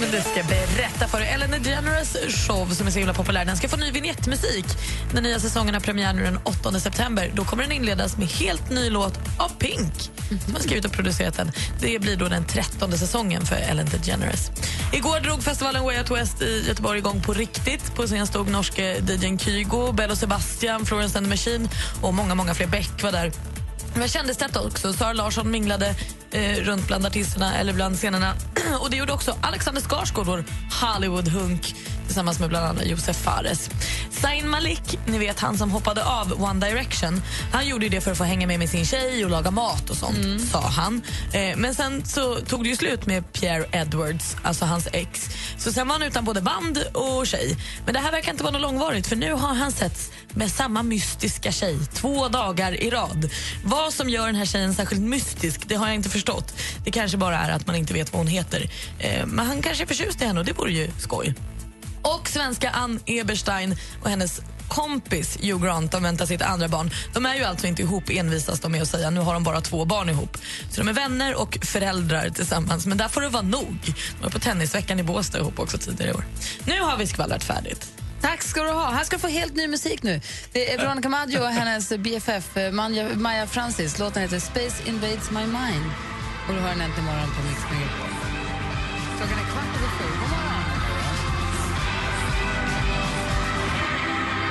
Men 0.00 0.10
det 0.10 0.22
ska 0.22 0.36
jag 0.36 0.46
berätta 0.46 1.08
för 1.08 1.20
dig. 1.20 1.28
Ellen 1.28 1.50
DeGeneres 1.50 2.16
show 2.46 2.70
som 2.70 2.86
är 2.86 2.90
så 2.90 2.98
himla 2.98 3.14
populär 3.14 3.44
den 3.44 3.56
ska 3.56 3.68
få 3.68 3.76
ny 3.76 3.90
vignettmusik. 3.90 4.64
Den 5.12 5.22
nya 5.22 5.40
säsongen 5.40 5.74
har 5.74 5.80
premiär 5.80 6.12
nu 6.12 6.24
den 6.24 6.38
8 6.44 6.80
september. 6.80 7.30
Då 7.34 7.44
kommer 7.44 7.62
den 7.62 7.72
inledas 7.72 8.16
med 8.16 8.28
helt 8.28 8.70
ny 8.70 8.90
låt 8.90 9.18
av 9.38 9.48
Pink 9.58 10.10
som 10.44 10.54
har 10.54 10.60
skrivit 10.60 10.84
och 10.84 10.92
producerat 10.92 11.36
den. 11.36 11.52
Det 11.80 11.98
blir 11.98 12.16
då 12.16 12.28
den 12.28 12.44
13 12.44 12.92
säsongen 12.92 13.46
för 13.46 13.56
Ellen 13.56 13.86
DeGeneres. 13.86 14.50
Igår 14.92 15.20
drog 15.20 15.42
festivalen 15.42 15.84
Way 15.84 15.98
Out 15.98 16.10
West 16.10 16.42
i 16.42 16.64
Göteborg 16.68 16.98
igång 16.98 17.22
på 17.22 17.32
riktigt. 17.32 17.94
På 17.94 18.06
scen 18.06 18.26
stod 18.26 18.48
norske 18.48 18.98
DJn 18.98 19.38
Kygo, 19.38 19.92
Bello 19.92 20.16
Sebastian, 20.16 20.86
Florence 20.86 21.18
and 21.18 21.26
the 21.26 21.30
Machine 21.30 21.68
och 22.02 22.14
många, 22.14 22.34
många 22.34 22.54
fler. 22.54 22.66
Beck 22.66 23.02
var 23.02 23.12
där. 23.12 23.32
Var 24.00 24.08
kändistätt 24.08 24.56
också. 24.56 24.92
Sara 24.92 25.12
Larsson 25.12 25.50
minglade 25.50 25.94
eh, 26.30 26.56
runt 26.56 26.86
bland 26.86 27.06
artisterna 27.06 27.56
eller 27.56 27.72
bland 27.72 27.96
scenerna. 27.96 28.34
Och 28.80 28.90
Det 28.90 28.96
gjorde 28.96 29.12
också 29.12 29.36
Alexander 29.40 29.82
Skarsgård, 29.82 30.26
vår 30.26 30.44
Hollywood-hunk 30.70 31.74
tillsammans 32.06 32.40
med 32.40 32.48
bland 32.48 32.66
annat 32.66 32.86
Josef 32.86 33.16
Fares. 33.16 33.70
Zayn 34.10 34.48
Malik, 34.48 34.98
ni 35.06 35.18
vet 35.18 35.40
han 35.40 35.58
som 35.58 35.70
hoppade 35.70 36.04
av 36.04 36.42
One 36.42 36.66
Direction 36.66 37.22
han 37.52 37.66
gjorde 37.66 37.88
det 37.88 38.00
för 38.00 38.10
att 38.10 38.18
få 38.18 38.24
hänga 38.24 38.46
med 38.46 38.58
med 38.58 38.70
sin 38.70 38.86
tjej 38.86 39.24
och 39.24 39.30
laga 39.30 39.50
mat 39.50 39.90
och 39.90 39.96
sånt, 39.96 40.40
sa 40.52 40.60
han. 40.60 41.02
Eh, 41.32 41.56
men 41.56 41.74
sen 41.74 42.06
så 42.06 42.34
tog 42.34 42.62
det 42.62 42.68
ju 42.68 42.76
slut 42.76 43.06
med 43.06 43.32
Pierre 43.32 43.66
Edwards, 43.72 44.36
alltså 44.42 44.64
hans 44.64 44.88
ex. 44.92 45.28
Så 45.58 45.72
sen 45.72 45.88
var 45.88 45.94
han 45.94 46.02
utan 46.02 46.24
både 46.24 46.40
band 46.40 46.84
och 46.94 47.26
tjej. 47.26 47.56
Men 47.84 47.94
det 47.94 48.00
här 48.00 48.12
verkar 48.12 48.32
inte 48.32 48.44
vara 48.44 48.52
något 48.52 48.62
långvarigt 48.62 49.06
för 49.06 49.16
nu 49.16 49.32
har 49.32 49.54
han 49.54 49.72
setts 49.72 50.10
med 50.38 50.50
samma 50.50 50.82
mystiska 50.82 51.52
tjej 51.52 51.78
två 51.94 52.28
dagar 52.28 52.72
i 52.82 52.90
rad. 52.90 53.30
Vad 53.64 53.92
som 53.92 54.08
gör 54.08 54.26
den 54.26 54.34
här 54.34 54.44
tjejen 54.44 54.74
särskilt 54.74 55.02
mystisk 55.02 55.68
det 55.68 55.74
har 55.74 55.86
jag 55.86 55.94
inte 55.94 56.08
förstått. 56.08 56.54
Det 56.84 56.90
kanske 56.90 57.16
bara 57.16 57.38
är 57.38 57.50
att 57.50 57.66
man 57.66 57.76
inte 57.76 57.94
vet 57.94 58.12
vad 58.12 58.20
hon 58.20 58.26
heter. 58.26 58.70
Eh, 58.98 59.26
men 59.26 59.46
han 59.46 59.62
kanske 59.62 59.84
är 59.84 59.86
förtjust 59.86 60.22
i 60.22 60.24
henne 60.24 60.40
och 60.40 60.46
det 60.46 60.52
vore 60.52 60.72
ju 60.72 60.90
skoj. 60.98 61.34
Och 62.02 62.28
svenska 62.28 62.70
Ann 62.70 63.00
Eberstein 63.06 63.76
och 64.02 64.10
hennes 64.10 64.40
kompis 64.68 65.38
Hugh 65.40 65.64
Grant 65.64 65.92
de 65.92 66.02
väntar 66.02 66.26
sitt 66.26 66.42
andra 66.42 66.68
barn. 66.68 66.90
De 67.14 67.26
är 67.26 67.34
ju 67.34 67.44
alltså 67.44 67.66
inte 67.66 67.82
ihop 67.82 68.04
envisas 68.10 68.60
de 68.60 68.72
med 68.72 68.82
att 68.82 68.88
säga. 68.88 69.10
Nu 69.10 69.20
har 69.20 69.34
de 69.34 69.44
bara 69.44 69.60
två 69.60 69.84
barn 69.84 70.08
ihop. 70.08 70.36
Så 70.70 70.80
de 70.80 70.88
är 70.88 70.92
vänner 70.92 71.34
och 71.34 71.58
föräldrar 71.62 72.30
tillsammans. 72.30 72.86
Men 72.86 72.98
där 72.98 73.08
får 73.08 73.20
det 73.20 73.28
vara 73.28 73.42
nog. 73.42 73.78
De 73.84 74.22
var 74.22 74.30
på 74.30 74.38
tennisveckan 74.38 75.00
i 75.00 75.02
Båstad 75.02 75.38
ihop 75.38 75.58
också 75.58 75.78
tidigare 75.78 76.10
i 76.10 76.14
år. 76.14 76.24
Nu 76.64 76.80
har 76.80 76.96
vi 76.96 77.06
skvallrat 77.06 77.44
färdigt. 77.44 77.97
Tack 78.20 78.42
ska 78.42 78.62
du 78.62 78.70
ha. 78.70 78.90
Här 78.90 79.04
ska 79.04 79.16
du 79.16 79.20
få 79.20 79.28
helt 79.28 79.56
ny 79.56 79.66
musik 79.66 80.02
nu. 80.02 80.20
Det 80.52 80.72
är 80.72 80.78
Veronica 80.78 81.08
Maggio 81.08 81.38
och 81.38 81.48
hennes 81.48 81.88
BFF 81.98 82.56
eh, 82.56 82.72
Manja, 82.72 83.08
Maja 83.14 83.46
Francis. 83.46 83.98
Låten 83.98 84.22
heter 84.22 84.38
Space 84.38 84.88
Invades 84.88 85.30
My 85.30 85.40
Mind. 85.40 85.90
Och 86.48 86.54
du 86.54 86.60
hör 86.60 86.68
den 86.70 86.80
äntligen 86.80 87.08
imorgon 87.08 87.30
på 87.36 87.42
Mix 87.48 87.60
Megapol. 87.70 88.10
Klockan 89.18 89.38
är 89.38 89.50
kvart 89.52 89.76
över 89.76 89.88
sju. 89.88 90.47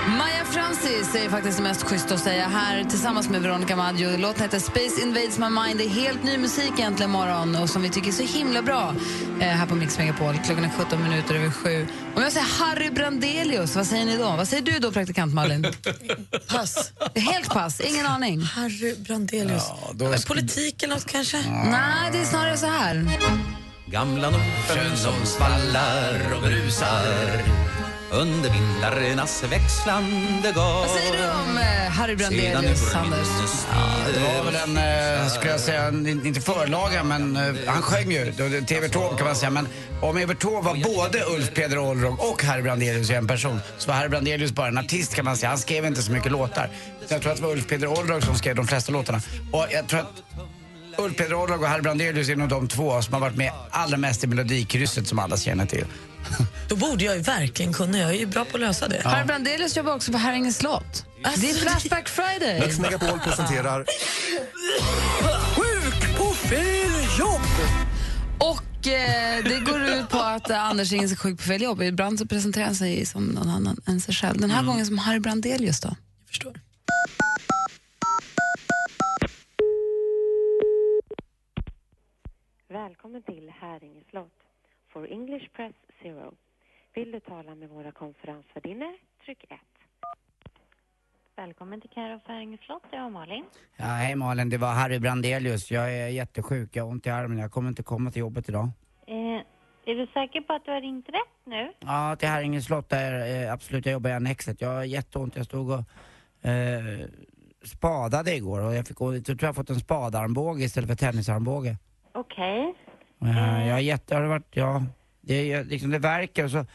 Maja 0.08 0.46
Francis 0.46 1.16
är 1.16 1.30
faktiskt 1.30 1.58
det 1.58 1.64
mest 1.64 1.84
schyssta 1.84 2.14
att 2.14 2.20
säga 2.20 2.48
här 2.48 2.84
tillsammans 2.84 3.30
med 3.30 3.42
Veronica 3.42 3.76
Maggio. 3.76 4.18
Låten 4.18 4.42
heter 4.42 4.60
Space 4.60 5.02
Invades 5.02 5.38
My 5.38 5.50
Mind. 5.50 5.78
Det 5.78 5.84
är 5.86 5.90
helt 5.90 6.24
ny 6.24 6.38
musik 6.38 6.72
egentligen 6.78 7.10
imorgon 7.10 7.56
och 7.56 7.70
som 7.70 7.82
vi 7.82 7.90
tycker 7.90 8.08
är 8.08 8.12
så 8.12 8.38
himla 8.38 8.62
bra 8.62 8.96
eh, 9.40 9.48
här 9.48 9.68
på 9.68 9.76
Mix 9.76 9.98
Megapol. 9.98 10.34
Klockan 10.46 10.64
är 10.66 10.70
17 10.70 11.04
minuter 11.04 11.36
över 11.36 11.52
sju. 11.52 11.88
Om 12.16 12.24
jag 12.24 12.32
säger 12.32 12.48
Harry 12.60 12.90
Brandelius, 12.90 13.76
vad 13.76 13.88
säger 13.88 14.06
ni 14.06 14.18
då? 14.18 14.24
Vad 14.24 14.48
säger 14.48 14.64
du 14.64 14.80
då, 14.80 14.92
praktikant 14.92 15.34
Malin? 15.34 15.68
Pass. 16.48 16.92
Helt 17.16 17.50
pass, 17.50 17.82
ingen 17.82 18.06
aning. 18.06 18.42
Harry 18.42 18.96
Brandelius. 18.96 19.64
då 19.94 20.14
Politik 20.28 20.84
eller 20.84 20.94
något 20.94 21.06
kanske? 21.06 21.38
Nej, 21.72 22.10
det 22.12 22.20
är 22.20 22.26
snarare 22.26 22.58
så 22.58 22.66
här. 22.66 23.06
Gamla 23.86 24.30
Nordsjön 24.30 24.98
som 24.98 25.26
svallar 25.26 26.34
och 26.36 26.42
brusar 26.42 27.67
under 28.12 28.50
vindarnas 28.50 29.44
växlande 29.44 30.52
gång. 30.56 30.64
Vad 30.66 30.90
säger 30.90 31.12
du 31.18 31.24
om 31.24 31.58
eh, 31.58 31.64
Harry 31.92 32.16
Brandelius, 32.16 32.96
Anders? 32.96 33.28
Det 34.14 34.20
var 34.20 34.44
väl 34.52 34.56
en, 34.56 34.78
eh, 35.22 35.28
skulle 35.28 35.52
jag 35.52 35.60
säga, 35.60 35.84
en- 35.84 36.26
inte 36.26 36.42
förlaga 36.42 37.04
men 37.04 37.36
eh, 37.36 37.56
han 37.66 37.82
sjöng 37.82 38.12
ju. 38.12 38.32
Till 38.68 38.78
Evert 38.78 38.92
Taube 38.92 39.18
kan 39.18 39.26
man 39.28 39.36
säga. 39.36 39.50
Men 39.50 39.68
om 40.02 40.18
Evert 40.18 40.40
Taube 40.40 40.62
var 40.68 40.76
både 40.96 41.24
Ulf 41.26 41.54
Peder 41.54 41.78
Olrog 41.78 42.20
och 42.20 42.44
Harry 42.44 42.62
Brandelius 42.62 43.10
i 43.10 43.14
en 43.14 43.28
person 43.28 43.60
så 43.78 43.88
var 43.88 43.96
Harry 43.96 44.10
Brandelius 44.10 44.52
bara 44.52 44.68
en 44.68 44.78
artist 44.78 45.16
kan 45.16 45.26
man 45.26 45.38
säga. 45.38 45.50
Han 45.50 45.58
skrev 45.60 45.86
inte 45.86 46.02
så 46.02 46.12
mycket 46.12 46.32
låtar. 46.32 46.70
Så 47.08 47.14
jag 47.14 47.22
tror 47.22 47.32
att 47.32 47.38
det 47.38 47.44
var 47.44 47.52
Ulf 47.52 47.68
Peder 47.68 47.88
Olrog 47.88 48.24
som 48.24 48.36
skrev 48.36 48.56
de 48.56 48.68
flesta 48.68 48.92
låtarna. 48.92 49.22
Och 49.52 49.66
jag 49.72 49.88
tror 49.88 50.00
att 50.00 50.14
Ulf 50.98 51.16
Peder 51.18 51.34
Olrog 51.34 51.62
och 51.62 51.68
Harry 51.68 51.82
Brandelius 51.82 52.30
är 52.30 52.36
nog 52.36 52.50
de 52.50 52.68
två 52.68 53.02
som 53.02 53.14
har 53.14 53.22
varit 53.22 53.36
med 53.36 53.52
allra 53.72 53.98
mest 53.98 54.24
i 54.24 54.28
Melodikrysset 54.28 55.08
som 55.08 55.20
alla 55.20 55.38
känner 55.38 55.66
till. 55.66 55.86
Då 56.70 56.76
borde 56.76 57.06
jag 57.06 57.16
ju 57.16 57.22
verkligen 57.22 57.74
kunna. 57.74 57.98
Jag 57.98 58.10
är 58.10 58.14
ju 58.20 58.26
bra 58.26 58.46
på 58.46 58.58
att 58.58 58.62
lösa 58.62 58.88
det. 58.88 59.02
Harry 59.06 59.26
Brandelius 59.26 59.78
jobbar 59.78 59.96
också 59.96 60.12
på 60.12 60.18
Herrängens 60.18 60.58
slott. 60.58 61.06
Det 61.38 61.50
är 61.50 61.54
Flashback 61.54 62.10
Friday. 62.10 62.60
Mix 62.60 62.80
Megapol 62.80 63.20
presenterar 63.20 63.86
Sjuk 65.56 66.18
på 66.18 66.34
fel 66.34 67.20
jobb! 67.20 67.42
Och 68.40 68.88
eh, 68.88 69.44
det 69.44 69.60
går 69.60 69.84
ut 69.84 70.10
på 70.10 70.18
att 70.18 70.50
eh, 70.50 70.64
Anders 70.64 70.94
är 70.94 71.16
sjuk 71.16 71.38
på 71.38 71.44
fel 71.44 71.62
jobb. 71.62 71.82
Ibland 71.82 72.20
så 72.20 72.28
presenterar 72.28 72.66
han 72.66 72.76
sig 72.76 73.06
som 73.06 73.24
någon 73.26 73.50
annan 73.50 73.78
än 73.86 74.02
sig 74.02 74.16
själv. 74.16 74.42
Den 74.42 74.52
här 74.52 74.64
gången 74.64 74.86
som 74.86 74.98
Harry 74.98 75.20
Brandelius 75.20 75.82
då. 75.82 75.88
Jag 76.20 76.28
förstår. 76.28 76.60
Välkommen 82.70 83.22
till 83.24 83.52
Häringe 83.62 84.04
slott. 84.10 84.32
For 84.94 85.12
English 85.12 85.46
Press 85.56 85.76
Zero. 86.02 86.34
Vill 86.94 87.12
du 87.12 87.20
tala 87.20 87.56
med 87.56 87.70
våra 87.70 87.92
konferensvärdinnor? 87.92 88.94
Tryck 89.26 89.44
1. 89.44 89.60
Välkommen 91.36 91.82
till 91.82 91.90
Care 91.90 92.16
of 92.16 92.22
Häringe 92.26 92.58
slott. 92.66 92.84
Jag 92.92 93.06
är 93.06 93.10
Malin. 93.10 93.46
Ja, 93.78 93.86
hej 93.86 94.16
Malin, 94.16 94.50
det 94.50 94.58
var 94.58 94.74
Harry 94.74 95.00
Brandelius. 95.00 95.72
Jag 95.72 95.94
är 95.94 96.08
jättesjuk, 96.08 96.76
jag 96.76 96.84
har 96.84 96.92
ont 96.92 97.08
i 97.08 97.10
armen. 97.10 97.38
Jag 97.38 97.52
kommer 97.52 97.70
inte 97.70 97.84
komma 97.84 98.12
till 98.12 98.20
jobbet 98.20 98.50
idag. 98.50 98.70
Eh, 99.08 99.42
är 99.86 99.96
du 99.96 100.08
säker 100.08 100.42
på 100.42 100.54
att 100.54 100.66
du 100.66 100.72
har 100.72 100.82
ringt 100.82 101.10
rätt 101.10 101.46
nu? 101.46 101.72
Ja, 101.80 102.16
till 102.16 102.28
Herringe 102.28 102.62
slott 102.62 102.90
där, 102.90 103.44
eh, 103.44 103.54
absolut, 103.54 103.86
jag 103.86 103.94
jobbar 103.94 104.10
i 104.10 104.14
Annexet. 104.14 104.62
Jag 104.62 104.70
har 104.70 104.84
jätteont, 104.84 105.36
jag 105.36 105.46
stod 105.46 105.70
och 105.72 105.84
eh, 106.50 107.08
spadade 107.64 108.36
igår 108.36 108.60
och 108.60 108.76
jag 108.76 108.88
fick, 108.88 109.02
och, 109.02 109.16
jag 109.16 109.26
tror 109.26 109.38
jag 109.42 109.50
har 109.50 109.54
fått 109.54 109.70
en 109.70 109.80
spadarmbåge 109.80 110.64
istället 110.64 110.90
för 110.90 110.96
tennisarmbåge. 110.96 111.78
Okej. 112.14 112.76
Eh, 113.22 113.68
jag 113.68 113.74
har 113.74 113.80
jätte, 113.80 114.16
har 114.16 114.22
det 114.22 114.28
varit, 114.28 114.56
ja, 114.56 114.84
det, 115.28 115.52
är, 115.54 115.64
liksom, 115.64 115.90
det 115.92 116.00
verkar 116.00 116.44
och 116.44 116.52
så, 116.52 116.66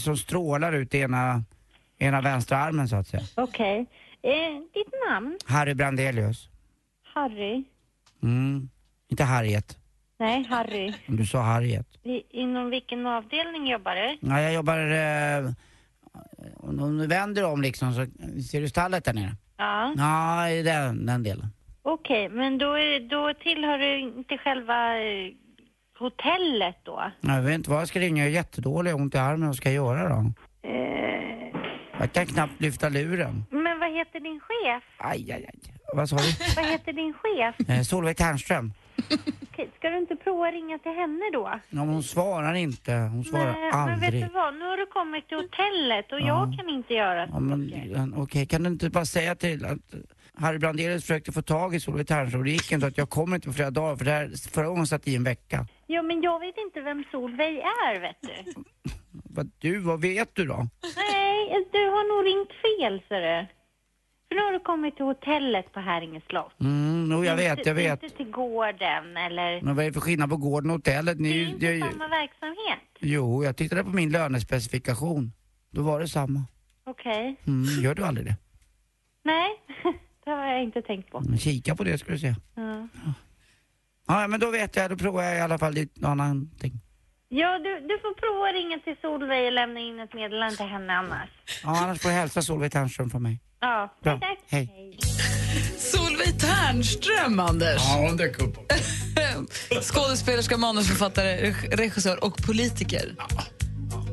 som 0.00 0.16
strålar 0.16 0.72
ut 0.72 0.94
i 0.94 0.98
ena, 0.98 1.42
ena 1.98 2.20
vänstra 2.20 2.58
armen 2.58 2.88
så 2.88 2.96
att 2.96 3.06
säga. 3.08 3.22
Okej. 3.34 3.86
Eh, 4.22 4.32
ditt 4.74 4.92
namn? 5.08 5.38
Harry 5.46 5.74
Brandelius. 5.74 6.48
Harry? 7.14 7.64
Mm. 8.22 8.68
Inte 9.10 9.24
Harriet, 9.24 9.78
Nej, 10.18 10.44
Harry. 10.50 10.94
du 11.06 11.26
sa 11.26 11.42
Harriet. 11.42 11.86
I, 12.02 12.22
inom 12.30 12.70
vilken 12.70 13.06
avdelning 13.06 13.66
jobbar 13.70 13.94
du? 13.94 14.18
Ja, 14.28 14.40
jag 14.40 14.52
jobbar, 14.54 14.78
eh, 14.78 15.50
om 16.56 16.80
om 16.82 16.98
du 16.98 17.06
vänder 17.06 17.44
om 17.44 17.62
liksom 17.62 17.94
så, 17.94 18.06
ser 18.42 18.60
du 18.60 18.68
stallet 18.68 19.04
där 19.04 19.12
nere? 19.14 19.36
Ja. 19.56 19.94
Ja, 19.96 20.50
i 20.50 20.62
den, 20.62 21.06
den 21.06 21.22
delen. 21.22 21.46
Okej, 21.82 22.28
men 22.28 22.58
då, 22.58 22.72
är, 22.72 23.00
då 23.00 23.34
tillhör 23.34 23.78
du 23.78 23.98
inte 23.98 24.38
själva 24.38 24.98
eh, 24.98 25.32
hotellet 25.98 26.76
då? 26.82 27.02
Jag 27.20 27.42
vet 27.42 27.54
inte 27.54 27.70
vad 27.70 27.80
jag 27.80 27.88
ska 27.88 27.98
ringa, 28.00 28.22
jag 28.22 28.30
är 28.30 28.34
jättedålig, 28.34 28.90
jag 28.90 28.96
har 28.96 29.02
ont 29.02 29.14
i 29.14 29.18
armen, 29.18 29.46
vad 29.46 29.56
ska 29.56 29.70
jag 29.72 29.84
göra 29.96 30.08
då? 30.08 30.32
Eh, 30.68 31.60
Jag 32.00 32.12
kan 32.12 32.26
knappt 32.26 32.60
lyfta 32.60 32.88
luren. 32.88 33.44
men 33.50 33.78
vad 33.78 33.92
heter 33.92 34.20
din 34.20 34.40
chef? 34.40 34.82
Aj, 34.98 35.32
aj, 35.32 35.46
aj. 35.48 35.58
Vad 35.94 36.08
sa 36.08 36.16
du? 36.16 36.22
Vad 36.56 36.66
heter 36.70 36.92
din 36.92 37.12
chef? 37.14 37.68
Eh, 37.70 37.82
Solveig 37.82 38.16
Ternström. 38.16 38.72
Okej, 39.52 39.70
Ska 39.78 39.90
du 39.90 39.98
inte 39.98 40.16
prova 40.16 40.50
ringa 40.50 40.78
till 40.78 40.92
henne 40.92 41.22
då? 41.32 41.48
Ja, 41.52 41.60
men 41.70 41.88
hon 41.88 42.02
svarar 42.02 42.54
inte, 42.54 42.92
hon 42.94 43.24
svarar 43.24 43.44
Nej, 43.52 43.70
men 43.72 44.00
vet 44.00 44.04
aldrig. 44.06 44.22
du 44.22 44.28
vad? 44.34 44.54
Nu 44.54 44.64
har 44.64 44.76
du 44.76 44.86
kommit 44.86 45.28
till 45.28 45.36
hotellet 45.36 46.12
och 46.12 46.20
Ja. 46.20 46.26
jag 46.26 46.58
kan 46.58 46.68
inte 46.68 46.94
göra 46.94 47.26
Ja, 47.32 47.40
men, 47.40 47.72
ja, 48.14 48.22
Okej, 48.22 48.46
kan 48.46 48.62
du 48.62 48.70
inte 48.70 48.90
bara 48.90 49.04
säga 49.04 49.34
till 49.34 49.64
att 49.64 49.78
Harry 50.34 50.58
Brandelius 50.58 51.02
försökte 51.02 51.32
få 51.32 51.42
tag 51.42 51.74
i 51.74 51.80
Solveig 51.80 52.08
Ternström 52.08 52.40
och 52.40 52.44
det 52.44 52.50
gick 52.50 52.72
inte 52.72 52.86
att 52.86 52.98
jag 52.98 53.10
kommer 53.10 53.36
inte 53.36 53.48
på 53.48 53.54
flera 53.54 53.70
dagar 53.70 53.96
för 53.96 54.04
det 54.04 54.10
här, 54.10 54.50
förra 54.52 54.66
gången 54.66 54.86
satt 54.86 55.08
i 55.08 55.16
en 55.16 55.24
vecka. 55.24 55.66
Ja, 55.90 56.02
men 56.02 56.22
jag 56.22 56.40
vet 56.40 56.54
inte 56.58 56.80
vem 56.80 57.04
Solveig 57.10 57.58
är, 57.58 58.00
vet 58.00 58.16
du. 58.20 58.52
Vad 59.24 59.50
du, 59.58 59.78
vad 59.78 60.00
vet 60.00 60.34
du 60.34 60.44
då? 60.46 60.56
Nej, 60.96 61.66
du 61.72 61.78
har 61.78 62.04
nog 62.16 62.26
ringt 62.26 62.52
fel, 62.52 63.02
ser 63.08 63.20
du. 63.20 63.46
För 64.28 64.34
nu 64.34 64.40
har 64.42 64.52
du 64.52 64.60
kommit 64.60 64.96
till 64.96 65.04
hotellet 65.04 65.72
på 65.72 65.80
Häringe 65.80 66.20
slott. 66.28 66.60
Mm, 66.60 67.08
jo, 67.12 67.24
jag 67.24 67.36
vet, 67.36 67.66
jag 67.66 67.74
vet. 67.74 68.02
Inte 68.02 68.16
till 68.16 68.30
gården 68.30 69.16
eller... 69.16 69.62
Men 69.62 69.76
vad 69.76 69.84
är 69.84 69.88
det 69.88 69.94
för 69.94 70.00
skillnad 70.00 70.30
på 70.30 70.36
gården 70.36 70.70
och 70.70 70.76
hotellet? 70.76 71.18
Ni, 71.20 71.28
Det 71.58 71.66
är 71.66 71.70
ju- 71.72 71.76
inte 71.76 71.86
det 71.86 71.92
samma 71.92 72.08
verksamhet. 72.08 72.78
Jo, 73.00 73.44
jag 73.44 73.56
tittade 73.56 73.84
på 73.84 73.90
min 73.90 74.10
lönespecifikation. 74.12 75.32
Då 75.70 75.82
var 75.82 76.00
det 76.00 76.08
samma. 76.08 76.42
Okej. 76.84 77.36
Mm, 77.46 77.82
gör 77.84 77.94
du 77.94 78.04
aldrig 78.04 78.26
det? 78.26 78.36
Nej, 79.24 79.50
det 80.24 80.30
har 80.30 80.46
jag 80.46 80.62
inte 80.62 80.82
tänkt 80.82 81.10
på. 81.10 81.20
Men 81.20 81.38
Kika 81.38 81.76
på 81.76 81.84
det 81.84 81.98
ska 81.98 82.12
du 82.12 82.18
se. 82.18 82.34
Ja, 82.54 82.88
Ja, 83.04 83.12
men 84.28 84.40
då 84.40 84.50
vet 84.50 84.76
jag, 84.76 84.90
då 84.90 84.96
provar 84.96 85.22
jag 85.22 85.36
i 85.36 85.40
alla 85.40 85.58
fall 85.58 85.72
lite 85.72 86.00
någonting. 86.00 86.72
ja 87.28 87.58
du, 87.58 87.74
du 87.88 87.98
får 87.98 88.14
prova 88.14 88.48
att 88.48 88.54
ringa 88.54 88.78
till 88.78 88.96
Solveig 89.02 89.46
och 89.46 89.52
lämna 89.52 89.80
in 89.80 90.00
ett 90.00 90.14
meddelande 90.14 90.56
till 90.56 90.66
henne 90.66 90.92
annars. 90.92 91.28
Ja, 91.62 91.68
annars 91.82 92.00
får 92.00 92.08
du 92.08 92.14
hälsa 92.14 92.42
Solveig 92.42 92.72
Ternström 92.72 93.10
från 93.10 93.22
mig. 93.22 93.40
Ja, 93.60 93.94
Bra, 94.02 94.20
tack. 94.20 94.38
hej. 94.48 94.96
Solveig 95.78 96.40
Ternström, 96.40 97.40
Anders. 97.40 97.76
Ja, 97.78 97.96
hon 98.08 98.16
dök 98.16 98.38
upp. 98.40 98.72
Skådespelerska, 99.82 100.56
manusförfattare, 100.56 101.36
reg- 101.50 101.76
regissör 101.76 102.24
och 102.24 102.36
politiker. 102.46 103.14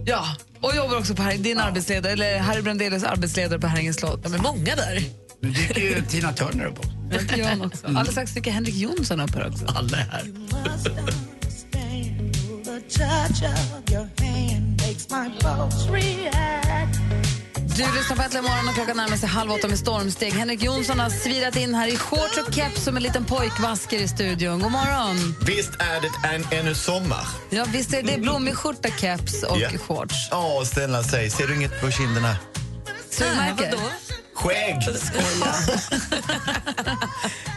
Ja, 0.05 0.23
och 0.61 0.75
jobbar 0.75 0.97
också 0.97 1.15
på 1.15 1.21
Harry, 1.21 1.37
din 1.37 1.59
arbetsledare, 1.59 2.13
eller 2.13 2.39
Harry 2.39 2.61
Brandelius 2.61 3.03
arbetsledare 3.03 3.59
på 3.59 3.67
Herrängens 3.67 3.97
slott. 3.97 4.23
De 4.23 4.33
är 4.33 4.37
många 4.39 4.75
där. 4.75 4.99
Nu 5.39 5.49
dyker 5.49 5.81
ju 5.81 6.01
Tina 6.01 6.33
Turner 6.33 6.65
upp 6.65 6.79
också. 6.79 6.91
Ja, 7.11 7.37
gör 7.37 7.47
han 7.49 7.61
också. 7.61 7.87
Alldeles 7.87 8.11
strax 8.11 8.33
dyker 8.33 8.51
Henrik 8.51 8.75
Jonsson 8.75 9.19
upp 9.19 9.35
här 9.35 9.47
också. 9.47 9.65
Alla 9.65 9.97
är 9.97 10.03
här. 10.11 10.23
Du 17.77 17.83
lyssnar 17.97 18.15
på 18.15 18.21
Äntligen 18.21 18.43
morgon 18.45 18.67
och 18.69 18.73
klockan 18.75 18.97
närmar 18.97 19.17
sig 19.17 19.29
halv 19.29 19.51
åtta 19.51 19.67
med 19.67 19.79
stormsteg. 19.79 20.33
Henrik 20.33 20.63
Jonsson 20.63 20.99
har 20.99 21.09
svirat 21.09 21.55
in 21.55 21.75
här 21.75 21.87
i 21.87 21.97
shorts 21.97 22.37
och 22.47 22.53
keps 22.53 22.83
som 22.83 22.97
en 22.97 23.03
liten 23.03 23.25
pojkvasker 23.25 23.97
i 23.97 24.07
studion. 24.07 24.59
God 24.59 24.71
morgon! 24.71 25.35
Visst 25.41 25.71
är 25.79 26.01
det 26.01 26.35
en, 26.35 26.59
ännu 26.59 26.75
sommar? 26.75 27.27
Ja, 27.49 27.65
visst 27.73 27.93
är 27.93 28.03
det 28.03 28.17
blommig 28.21 28.55
skjorta, 28.55 28.89
keps 28.89 29.43
och 29.43 29.57
Ja. 29.59 29.69
shorts. 29.87 30.15
Ja, 30.31 30.63
snälla 30.65 31.03
säg, 31.03 31.29
ser 31.29 31.47
du 31.47 31.55
inget 31.55 31.81
på 31.81 31.91
kinderna? 31.91 32.35
Sugmärke? 33.09 33.73
Skägg! 34.35 34.79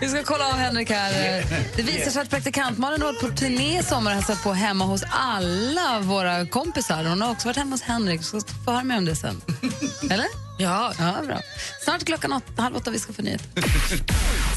Vi 0.01 0.09
ska 0.09 0.23
kolla 0.23 0.47
av 0.47 0.53
Henrik 0.55 0.91
här. 0.91 1.45
Det 1.77 1.83
visar 1.83 2.11
sig 2.11 2.23
att 2.23 2.31
praktikant 2.31 2.79
Malin 2.79 3.03
har 3.03 3.13
varit 3.13 3.21
på 3.21 3.29
turné 3.29 3.79
i 3.79 3.83
sommar 3.83 4.11
och 4.11 4.15
hälsat 4.15 4.43
på 4.43 4.53
hemma 4.53 4.85
hos 4.85 5.05
alla 5.11 6.01
våra 6.01 6.47
kompisar. 6.47 7.05
Hon 7.05 7.23
har 7.23 7.31
också 7.31 7.49
varit 7.49 7.57
hemma 7.57 7.71
hos 7.71 7.83
Henrik. 7.83 8.23
Så 8.23 8.41
ska 8.41 8.51
få 8.65 8.71
höra 8.71 8.85
mer 8.85 8.99
om 8.99 9.05
det 9.05 9.17
sen. 9.17 9.41
Eller? 10.11 10.27
Ja. 10.59 10.93
ja 10.99 11.15
bra. 11.27 11.41
Snart 11.85 12.05
klockan 12.05 12.33
åtta, 12.33 12.63
halv 12.63 12.77
åtta 12.77 12.91
vi 12.91 12.99
ska 12.99 13.13
få 13.13 13.23
nyheter. 13.23 13.47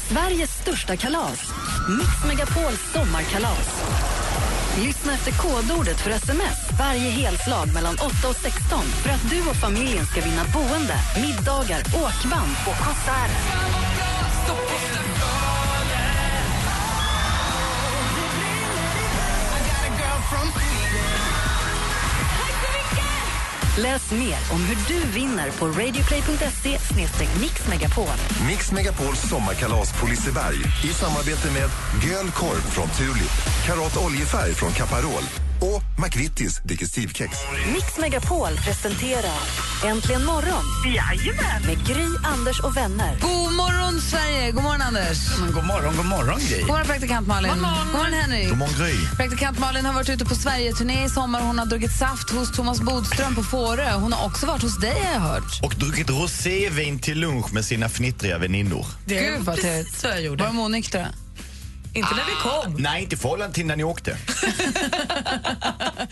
Sveriges 0.08 0.50
största 0.62 0.96
kalas. 0.96 1.40
Mix 1.88 2.10
Megapols 2.28 2.80
sommarkalas. 2.92 3.68
Lyssna 4.78 5.12
efter 5.14 5.32
kodordet 5.32 6.00
för 6.00 6.10
sms 6.10 6.58
varje 6.78 7.10
helslag 7.10 7.74
mellan 7.74 7.94
8 7.94 8.04
och 8.28 8.36
16 8.36 8.80
för 9.02 9.10
att 9.10 9.30
du 9.30 9.40
och 9.50 9.56
familjen 9.56 10.06
ska 10.06 10.20
vinna 10.20 10.44
boende, 10.54 10.96
middagar, 11.22 11.80
åkband 11.80 12.54
och 12.66 12.78
konserter. 12.86 13.82
Läs 23.78 24.10
mer 24.10 24.38
om 24.52 24.60
hur 24.60 24.76
du 24.88 25.06
vinner 25.06 25.50
på 25.50 25.66
radioplay.se 25.66 26.78
mixmegapol. 27.40 28.06
Mix 28.46 28.72
Megapols 28.72 29.20
sommarkalas 29.30 30.00
på 30.00 30.06
Liseberg 30.06 30.56
i 30.84 30.88
samarbete 30.88 31.50
med 31.52 31.70
Göl 32.04 32.30
Korv 32.30 32.60
från 32.60 32.88
Tulip, 32.88 33.32
Karat 33.66 33.96
Oljefärg 33.96 34.54
från 34.54 34.72
Caparol 34.72 35.22
och 35.62 35.82
McVittys 36.04 36.60
Digestivkex. 36.64 37.38
Mix 37.74 37.98
Megapol 37.98 38.48
presenterar 38.64 39.40
Äntligen 39.84 40.24
morgon 40.24 40.62
Jajamän. 40.86 41.62
med 41.66 41.86
Gry, 41.86 42.06
Anders 42.24 42.60
och 42.60 42.76
vänner. 42.76 43.18
God 43.20 43.52
morgon, 43.52 44.00
Sverige! 44.00 44.50
God 44.52 44.62
morgon, 44.62 44.82
Anders. 44.82 45.18
Men 45.40 45.52
god 45.52 45.64
morgon, 45.64 45.96
god 45.96 46.06
morgon 46.06 46.40
Gry. 46.40 46.58
God 46.58 46.68
morgon, 46.68 46.86
praktikant 46.86 47.26
Malin. 47.26 47.50
God 47.50 47.60
morgon, 47.62 48.12
Henrik. 48.12 48.48
God 48.48 48.58
morgon, 48.58 48.74
Gry. 48.78 48.94
Praktikant 49.16 49.58
Malin 49.58 49.84
har 49.84 49.92
varit 49.92 50.08
ute 50.08 50.24
på 50.24 50.34
Sverige-turné 50.34 51.04
i 51.04 51.08
sommar. 51.08 51.40
Hon 51.42 51.58
har 51.58 51.66
druckit 51.66 51.92
saft 51.98 52.30
hos 52.30 52.52
Thomas 52.52 52.80
Bodström 52.80 53.34
på 53.34 53.42
Fårö. 53.42 53.92
Hon 53.92 54.12
har 54.12 54.26
också 54.26 54.46
varit 54.46 54.62
hos 54.62 54.78
dig, 54.78 55.00
har 55.04 55.12
jag 55.12 55.20
hört. 55.20 55.60
Och 55.62 55.74
druckit 55.74 56.10
rosévin 56.10 56.98
till 56.98 57.18
lunch 57.20 57.52
med 57.52 57.64
sina 57.64 57.88
fnittriga 57.88 58.38
väninnor. 58.38 58.86
Det 59.04 59.18
är 59.26 59.32
Gud, 59.32 59.40
vad 59.44 59.56
trevligt. 59.60 60.00
så 60.00 60.06
jag 60.06 60.22
gjorde. 60.22 60.42
Var 60.44 60.50
de 60.50 60.58
onyktra? 60.58 61.06
Inte 61.94 62.14
när 62.14 62.24
vi 62.24 62.32
kom. 62.42 62.82
Nej, 62.82 63.02
inte 63.02 63.14
i 63.14 63.18
förhållande 63.18 63.54
till 63.54 63.66
när 63.66 63.76
ni 63.76 63.84
åkte. 63.84 64.16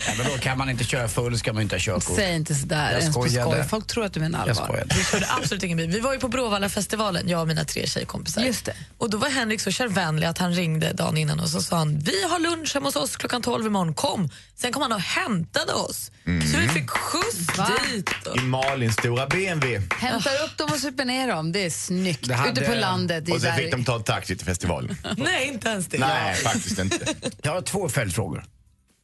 Ja, 0.07 0.13
men 0.17 0.25
då 0.31 0.37
kan 0.37 0.57
man 0.57 0.69
inte 0.69 0.83
köra 0.83 1.07
full 1.07 1.39
ska 1.39 1.53
man 1.53 1.61
inte 1.63 1.75
ha 1.75 1.79
körkort. 1.79 2.15
Säg 2.15 2.35
inte 2.35 2.55
sådär. 2.55 2.91
Jag 2.91 2.99
ens 3.01 3.15
på 3.15 3.21
skojade. 3.23 3.51
skoj. 3.51 3.67
Folk 3.69 3.87
tror 3.87 4.05
att 4.05 4.13
du 4.13 4.19
menar 4.19 4.39
Jag 4.39 4.49
allvar. 4.49 4.65
skojade. 4.65 4.95
Vi 4.97 5.03
körde 5.03 5.25
absolut 5.29 5.63
ingen 5.63 5.77
bil. 5.77 5.89
Vi 5.89 5.99
var 5.99 6.13
ju 6.13 6.19
på 6.19 6.27
Bråvalla-festivalen, 6.27 7.29
jag 7.29 7.41
och 7.41 7.47
mina 7.47 7.65
tre 7.65 7.87
tjejkompisar. 7.87 8.41
Just 8.41 8.65
det. 8.65 8.73
Och 8.97 9.09
då 9.09 9.17
var 9.17 9.29
Henrik 9.29 9.61
så 9.61 9.71
kärvänlig 9.71 10.27
att 10.27 10.37
han 10.37 10.53
ringde 10.53 10.93
dagen 10.93 11.17
innan 11.17 11.39
och 11.39 11.49
så 11.49 11.61
sa 11.61 11.77
han 11.77 11.99
vi 11.99 12.23
har 12.23 12.39
lunch 12.39 12.73
hemma 12.73 12.87
hos 12.87 12.95
oss 12.95 13.15
klockan 13.17 13.41
12 13.41 13.65
imorgon, 13.65 13.93
kom. 13.93 14.29
Sen 14.55 14.71
kom 14.71 14.81
han 14.81 14.91
och 14.93 15.01
hämtade 15.01 15.73
oss. 15.73 16.11
Så 16.51 16.57
vi 16.57 16.67
fick 16.67 16.89
skjuts 16.89 17.57
Va? 17.57 17.71
dit. 17.93 18.09
Och... 18.27 18.37
I 18.37 18.41
Malins 18.41 18.93
stora 18.93 19.27
BMW. 19.27 19.87
Hämtar 19.99 20.31
upp 20.45 20.57
dem 20.57 20.69
och 20.73 20.79
super 20.79 21.05
ner 21.05 21.27
dem. 21.27 21.51
Det 21.51 21.65
är 21.65 21.69
snyggt. 21.69 22.27
Det 22.27 22.33
hade- 22.35 22.51
Ute 22.61 22.61
på 22.71 22.75
landet. 22.75 23.29
i 23.29 23.31
Och 23.31 23.41
sen 23.41 23.49
där- 23.55 23.57
fick 23.63 23.71
de 23.71 23.85
ta 23.85 23.95
en 23.95 24.03
taxi 24.03 24.35
till 24.35 24.45
festivalen. 24.45 24.97
Nej, 25.17 25.47
inte 25.47 25.70
ens 25.71 25.87
det. 25.87 25.97
Nej, 25.97 26.35
faktiskt 26.35 26.79
inte. 26.79 27.05
Jag 27.41 27.51
har 27.51 27.61
två 27.61 27.89
följdfrågor. 27.89 28.43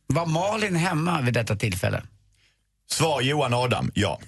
Var 0.07 0.25
Malin 0.25 0.75
hemma 0.75 1.21
vid 1.21 1.33
detta 1.33 1.55
tillfälle? 1.55 2.03
Svar 2.91 3.21
Johan 3.21 3.53
Adam, 3.53 3.91
ja. 3.93 4.19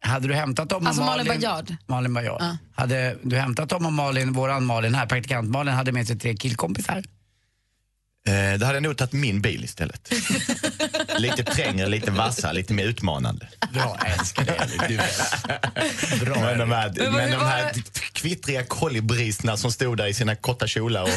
Hade 0.00 0.28
du 0.28 0.34
hämtat 0.34 0.68
dem 0.68 0.86
Alltså 0.86 1.02
om 1.02 1.06
Malin 1.06 1.26
Bajard? 1.26 1.76
Malin 1.86 2.14
Bajard. 2.14 2.42
Ja. 2.42 2.56
Hade 2.74 3.18
du 3.22 3.36
hämtat 3.36 3.68
dem 3.68 3.86
om 3.86 3.94
Malin, 3.94 4.32
våran 4.32 4.64
Malin 4.64 4.94
här, 4.94 5.06
praktikant 5.06 5.50
Malin, 5.50 5.74
hade 5.74 5.92
med 5.92 6.06
sig 6.06 6.18
tre 6.18 6.36
killkompisar? 6.36 7.02
Eh, 8.28 8.58
det 8.58 8.66
hade 8.66 8.76
jag 8.76 8.82
nog 8.82 8.96
tagit 8.96 9.12
min 9.12 9.40
bil 9.40 9.64
istället. 9.64 10.12
lite 11.18 11.44
trängre, 11.44 11.88
lite 11.88 12.10
vassare, 12.10 12.52
lite 12.52 12.72
mer 12.72 12.84
utmanande. 12.84 13.48
Bra, 13.72 13.98
jag 14.00 14.18
älskar 14.18 14.44
det. 14.44 14.68
Du 14.88 16.24
Bra. 16.24 16.40
Men 16.40 16.58
de 16.58 16.70
här, 16.72 16.92
Men 16.96 17.12
men 17.12 17.30
de 17.30 17.36
här 17.46 17.72
kvittriga 18.12 18.64
kolibrisarna 18.64 19.56
som 19.56 19.72
stod 19.72 19.96
där 19.96 20.06
i 20.06 20.14
sina 20.14 20.36
korta 20.36 20.66
kjolar 20.66 21.02
och 21.02 21.08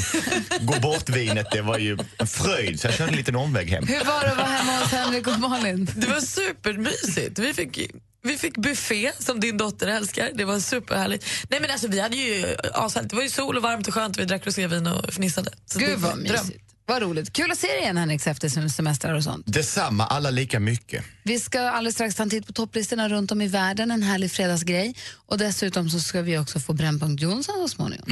gå 0.62 0.80
bort-vinet, 0.80 1.48
det 1.52 1.62
var 1.62 1.78
ju 1.78 1.98
en 2.18 2.28
fröjd. 2.28 2.80
Så 2.80 2.88
jag 2.88 2.94
körde 2.94 3.12
en 3.12 3.18
liten 3.18 3.36
omväg 3.36 3.70
hem. 3.70 3.88
Hur 3.88 4.06
var 4.06 4.22
det 4.22 4.32
att 4.32 4.38
vara 4.38 4.48
hemma 4.48 4.80
hos 4.80 4.92
Henrik 4.92 5.28
och 5.28 5.40
Malin? 5.40 5.92
Det 5.96 6.08
var 6.08 6.20
supermysigt. 6.20 7.40
Vi 7.40 7.54
fick, 7.54 7.80
vi 8.24 8.38
fick 8.38 8.58
buffé 8.58 9.12
som 9.20 9.40
din 9.40 9.58
dotter 9.58 9.88
älskar. 9.88 10.30
Det 10.34 10.46
var 10.46 10.60
superhärligt. 10.60 11.26
Nej, 11.50 11.62
men 11.62 11.72
alltså, 11.72 11.88
vi 11.88 12.00
hade 12.00 12.16
ju 12.16 12.56
ashärligt. 12.74 13.10
Det 13.10 13.16
var 13.16 13.24
ju 13.24 13.30
sol 13.30 13.58
och 13.58 13.64
varmt 13.64 13.88
och 13.88 13.94
skönt. 13.94 14.18
Vi 14.18 14.26
drack 14.26 14.48
rosévin 14.48 14.88
och 14.88 15.14
fnissade. 15.14 15.52
Så 15.66 15.80
Gud 15.80 15.90
det 15.90 15.96
var 15.96 16.10
vad 16.10 16.26
dröm. 16.26 16.52
Vad 16.88 17.02
roligt. 17.02 17.34
Kul 17.34 17.52
att 17.52 17.58
se 17.58 17.68
dig 17.68 17.80
igen 17.82 17.98
Henrik 17.98 18.28
efter 18.28 18.48
sem- 18.50 18.70
semestrar 18.70 19.14
och 19.14 19.24
sånt. 19.24 19.44
Detsamma, 19.48 20.06
alla 20.06 20.30
lika 20.30 20.60
mycket. 20.60 21.04
Vi 21.24 21.40
ska 21.40 21.60
alldeles 21.62 21.96
strax 21.96 22.16
ta 22.16 22.24
en 22.24 22.30
titt 22.30 22.48
på 22.48 22.54
topplistorna 22.54 23.10
runt 23.10 23.32
om 23.32 23.42
i 23.42 23.48
världen, 23.48 23.92
en 23.92 24.04
härlig 24.04 24.32
fredagsgrej. 24.32 24.96
Och 25.28 25.38
dessutom 25.38 25.90
så 25.90 26.00
ska 26.00 26.22
vi 26.22 26.38
också 26.38 26.60
få 26.60 26.74
Brännpunkt 26.74 27.22
Jonsson 27.24 27.56
så 27.62 27.68
småningom. 27.68 28.06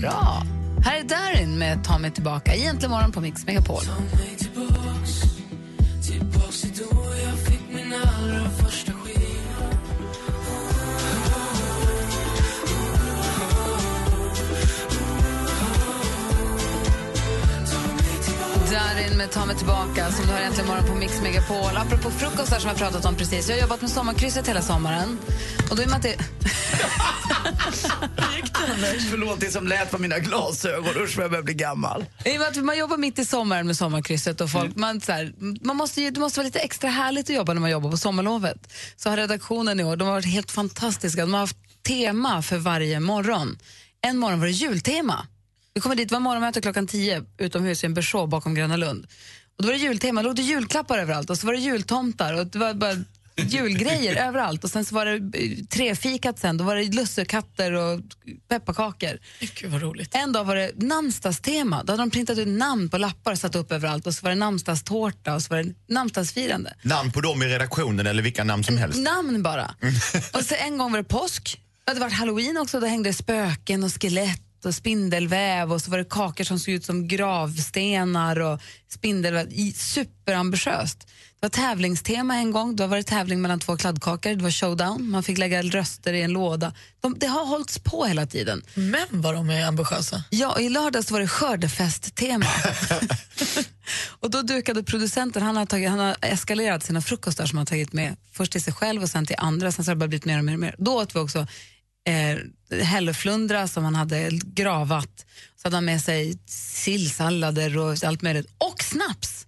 Bra! 0.00 0.42
Här 0.84 0.96
är 0.98 1.04
Darin 1.04 1.58
med 1.58 1.84
Ta 1.84 1.98
mig 1.98 2.10
tillbaka. 2.10 2.54
Egentligen 2.54 2.90
morgon 2.90 3.12
på 3.12 3.20
Mix 3.20 3.46
Megapol. 3.46 3.82
Darin 18.74 19.16
med 19.16 19.30
Ta 19.30 19.44
mig 19.44 19.56
tillbaka 19.56 20.10
som 20.10 20.26
du 20.26 20.32
har 20.32 20.40
äntligen 20.40 20.66
morgon 20.66 20.86
på 20.86 20.94
Mix 20.94 21.20
Megapol. 21.22 21.76
Apropå 21.76 22.10
frukostar 22.10 22.58
som 22.58 22.68
jag 22.68 22.78
pratat 22.78 23.04
om 23.04 23.14
precis. 23.14 23.48
Jag 23.48 23.56
har 23.56 23.62
jobbat 23.62 23.80
med 23.80 23.90
sommarkrysset 23.90 24.48
hela 24.48 24.62
sommaren. 24.62 25.18
Och 25.70 25.76
då 25.76 25.82
är 25.82 25.86
man 25.86 26.00
det... 26.00 26.16
Förlåt, 29.10 29.40
det 29.40 29.50
som 29.50 29.66
lät 29.66 29.90
på 29.90 29.98
mina 29.98 30.18
glasögon. 30.18 30.96
Usch 30.96 31.16
vad 31.16 31.24
jag 31.24 31.30
börjar 31.30 31.42
bli 31.42 31.54
gammal. 31.54 32.04
I 32.24 32.36
och 32.36 32.40
med 32.40 32.48
att 32.48 32.56
man 32.56 32.78
jobbar 32.78 32.96
mitt 32.96 33.18
i 33.18 33.24
sommaren 33.24 33.66
med 33.66 33.76
sommarkrysset 33.76 34.40
och 34.40 34.50
folk, 34.50 34.76
man, 34.76 35.00
så 35.00 35.12
här, 35.12 35.32
man 35.60 35.76
måste 35.76 36.10
det 36.10 36.20
måste 36.20 36.40
vara 36.40 36.46
lite 36.46 36.60
extra 36.60 36.90
härligt 36.90 37.30
att 37.30 37.36
jobba 37.36 37.54
när 37.54 37.60
man 37.60 37.70
jobbar 37.70 37.90
på 37.90 37.96
sommarlovet. 37.96 38.72
Så 38.96 39.10
har 39.10 39.16
redaktionen 39.16 39.80
i 39.80 39.84
år, 39.84 39.96
de 39.96 40.04
har 40.04 40.14
varit 40.14 40.26
helt 40.26 40.50
fantastiska. 40.50 41.20
De 41.20 41.32
har 41.32 41.40
haft 41.40 41.56
tema 41.82 42.42
för 42.42 42.58
varje 42.58 43.00
morgon. 43.00 43.58
En 44.06 44.18
morgon 44.18 44.40
var 44.40 44.46
det 44.46 44.52
jultema. 44.52 45.26
Vi 45.74 45.80
kommer 45.80 45.96
dit, 45.96 46.08
det 46.08 46.14
var 46.14 46.20
morgonmöte 46.20 46.60
klockan 46.60 46.86
10 46.86 47.24
utomhus 47.38 47.84
i 47.84 47.86
en 47.86 47.94
Peugeot 47.94 48.30
bakom 48.30 48.54
Gröna 48.54 48.76
Lund. 48.76 49.06
Och 49.56 49.62
då 49.62 49.66
var 49.66 49.72
det 49.72 49.78
jultema, 49.78 50.22
det 50.22 50.28
låg 50.28 50.36
det 50.36 50.42
julklappar 50.42 50.98
överallt 50.98 51.30
och 51.30 51.38
så 51.38 51.46
var 51.46 51.54
det 51.54 51.60
jultomtar 51.60 52.34
och 52.34 52.46
det 52.46 52.58
var 52.58 52.74
bara 52.74 52.96
julgrejer 53.36 54.16
överallt. 54.28 54.64
Och 54.64 54.70
sen 54.70 54.84
så 54.84 54.94
var 54.94 55.06
det 55.06 55.38
eh, 55.38 55.64
trefikat 55.64 56.38
sen, 56.38 56.56
då 56.56 56.64
var 56.64 56.76
det 56.76 56.84
lussekatter 56.84 57.72
och 57.72 58.00
pepparkakor. 58.48 59.18
Gud 59.54 59.70
vad 59.70 59.82
roligt. 59.82 60.14
En 60.14 60.32
dag 60.32 60.44
var 60.44 60.56
det 60.56 60.72
namnsdagstema. 60.76 61.82
Då 61.82 61.92
hade 61.92 62.02
de 62.02 62.10
printat 62.10 62.38
ut 62.38 62.48
namn 62.48 62.88
på 62.88 62.98
lappar 62.98 63.32
och 63.32 63.38
satt 63.38 63.54
upp 63.54 63.72
överallt. 63.72 64.06
Och 64.06 64.14
så 64.14 64.22
var 64.22 64.30
det 64.30 64.36
namnsdagstårta 64.36 65.34
och 65.34 65.42
så 65.42 65.54
var 65.54 65.62
det 65.62 65.74
namnsdagsfirande. 65.88 66.74
Namn 66.82 67.12
på 67.12 67.20
dem 67.20 67.42
i 67.42 67.46
redaktionen 67.46 68.06
eller 68.06 68.22
vilka 68.22 68.44
namn 68.44 68.64
som 68.64 68.76
helst. 68.76 68.98
Namn 68.98 69.42
bara. 69.42 69.74
och 70.32 70.42
så 70.44 70.54
en 70.54 70.78
gång 70.78 70.92
var 70.92 70.98
det 70.98 71.04
påsk. 71.04 71.60
Det 71.84 71.90
hade 71.90 72.00
varit 72.00 72.12
halloween 72.12 72.56
också. 72.56 72.80
Då 72.80 72.86
hängde 72.86 73.12
spöken 73.12 73.84
och 73.84 74.02
skelett 74.02 74.43
och 74.64 74.74
spindelväv 74.74 75.72
och 75.72 75.80
så 75.82 75.90
var 75.90 75.98
det 75.98 76.04
kakor 76.04 76.44
som 76.44 76.58
såg 76.58 76.74
ut 76.74 76.84
som 76.84 77.08
gravstenar 77.08 78.40
och 78.40 78.60
spindelväv. 78.88 79.72
Superambitiöst. 79.74 81.06
Det 81.44 81.46
var 81.46 81.66
tävlingstema 81.66 82.36
en 82.36 82.50
gång. 82.50 82.76
Då 82.76 82.86
var 82.86 82.96
det 82.96 83.02
tävling 83.02 83.42
mellan 83.42 83.60
två 83.60 83.76
kladdkakor. 83.76 84.30
Det 84.34 84.42
var 84.42 84.50
showdown. 84.50 85.10
Man 85.10 85.22
fick 85.22 85.38
lägga 85.38 85.62
röster 85.62 86.12
i 86.12 86.22
en 86.22 86.32
låda. 86.32 86.72
De, 87.00 87.18
det 87.18 87.26
har 87.26 87.46
hållits 87.46 87.78
på 87.78 88.04
hela 88.04 88.26
tiden. 88.26 88.62
Men 88.74 89.06
vad 89.10 89.34
de 89.34 89.50
är 89.50 89.66
ambitiösa. 89.66 90.24
Ja, 90.30 90.60
i 90.60 90.68
lördags 90.68 91.10
var 91.10 91.20
det 91.20 91.28
skördefesttema. 91.28 92.46
och 94.20 94.30
då 94.30 94.42
dukade 94.42 94.82
producenten, 94.82 95.42
han 95.42 95.56
har, 95.56 95.66
tagit, 95.66 95.90
han 95.90 95.98
har 95.98 96.16
eskalerat 96.20 96.84
sina 96.84 97.00
frukostar 97.00 97.46
som 97.46 97.58
han 97.58 97.60
har 97.60 97.66
tagit 97.66 97.92
med 97.92 98.16
först 98.32 98.52
till 98.52 98.62
sig 98.62 98.72
själv 98.72 99.02
och 99.02 99.08
sen 99.10 99.26
till 99.26 99.36
andra. 99.38 99.72
Sen 99.72 99.84
så 99.84 99.90
har 99.90 99.94
det 99.94 99.98
bara 99.98 100.08
blivit 100.08 100.24
mer 100.24 100.38
och 100.38 100.44
mer 100.44 100.52
och 100.52 100.60
mer. 100.60 100.74
Då 100.78 100.92
åt 100.92 101.14
vi 101.14 101.18
också 101.18 101.46
eh, 102.06 102.38
hälleflundra 102.84 103.68
som 103.68 103.84
han 103.84 103.94
hade 103.94 104.30
gravat. 104.44 105.26
Så 105.56 105.66
hade 105.66 105.76
han 105.76 105.84
med 105.84 106.00
sig 106.02 106.38
sillsallader 106.46 107.78
och 107.78 108.04
allt 108.04 108.22
möjligt. 108.22 108.46
Och 108.58 108.82
snaps! 108.82 109.46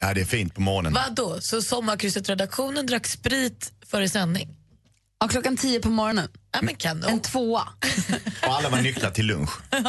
Ja, 0.00 0.14
det 0.14 0.20
är 0.20 0.24
fint 0.24 0.54
på 0.54 0.60
morgonen. 0.60 0.92
Vad 0.92 1.14
då? 1.14 1.40
Så 1.40 1.62
sommarkrysset-redaktionen 1.62 2.86
drack 2.86 3.06
sprit 3.06 3.72
före 3.86 4.08
sändning? 4.08 4.56
Ja, 5.20 5.28
klockan 5.28 5.56
tio 5.56 5.80
på 5.80 5.90
morgonen. 5.90 6.28
Ja, 6.52 6.58
men 6.62 6.74
kanon. 6.76 7.10
En 7.10 7.20
tvåa. 7.20 7.62
Och 8.46 8.54
alla 8.54 8.68
var 8.68 8.80
nyktra 8.82 9.10
till 9.10 9.26
lunch. 9.26 9.50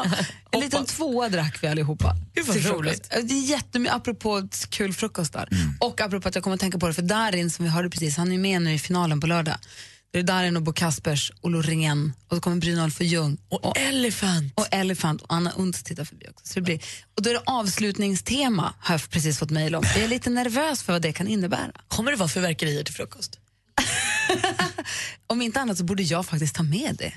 En 0.54 0.60
liten 0.60 0.86
tvåa 0.86 1.30
drack 1.30 1.63
vi 1.63 1.67
allihopa. 1.67 2.15
Gud, 2.34 2.45
vad 2.45 2.56
frukost. 2.56 2.74
roligt. 2.74 3.10
Det 3.10 3.34
är 3.34 3.50
jättemycket 3.50 3.95
apropå 3.95 4.47
kul 4.69 4.93
frukostar. 4.93 5.50
Och 5.80 6.02
apropå 6.02 6.28
att 6.30 6.36
jag 6.36 6.43
kommer 6.43 6.54
att 6.54 6.60
tänka 6.60 6.78
på 6.78 6.88
det, 6.88 6.93
för 6.93 7.02
Darin 7.02 7.50
som 7.52 7.65
vi 7.65 7.71
hörde 7.71 7.89
precis, 7.89 8.17
han 8.17 8.32
är 8.32 8.38
med 8.38 8.62
nu 8.62 8.74
i 8.74 8.80
finalen 8.80 9.19
på 9.21 9.28
lördag. 9.28 9.56
Det 10.12 10.19
är 10.19 10.24
Darin 10.24 10.58
och 10.58 10.63
Bo 10.63 10.74
Kaspers 10.74 11.32
och 11.41 11.52
Loreen 11.52 12.13
och 12.28 12.36
så 12.36 12.41
kommer 12.41 12.58
Brynolf 12.58 12.95
för 12.95 13.04
Ljung. 13.04 13.38
Och, 13.50 13.78
Elephant. 13.78 14.54
Och 14.56 14.67
Elephant 14.71 15.21
och 15.21 15.34
Anna 15.34 15.52
Unds 15.52 15.84
tittar 15.84 16.06
förbi 16.06 16.26
också. 16.30 16.45
Så 16.45 16.54
det 16.54 16.62
blir, 16.62 16.84
och 17.15 17.21
då 17.24 17.30
är 17.30 17.34
det 17.34 17.41
avslutningstema 17.45 18.74
har 18.80 18.93
jag 18.93 19.10
precis 19.10 19.39
fått 19.39 19.50
mejl 19.50 19.76
om. 19.76 19.84
Jag 19.95 20.04
är 20.04 20.08
lite 20.08 20.30
nervös 20.30 20.84
för 20.84 20.93
vad 20.93 21.02
det 21.02 21.13
kan 21.13 21.28
innebära. 21.28 21.71
Kommer 21.88 22.12
det 22.12 22.17
vara 22.17 22.30
fyrverkerier 22.30 22.84
till 22.84 22.93
frukost? 22.93 23.39
Om 25.28 25.41
inte 25.41 25.62
annat 25.62 25.78
så 25.78 25.84
borde 25.84 26.04
jag 26.04 26.26
faktiskt 26.26 26.56
ta 26.56 26.63
med 26.63 26.95
det. 27.00 27.13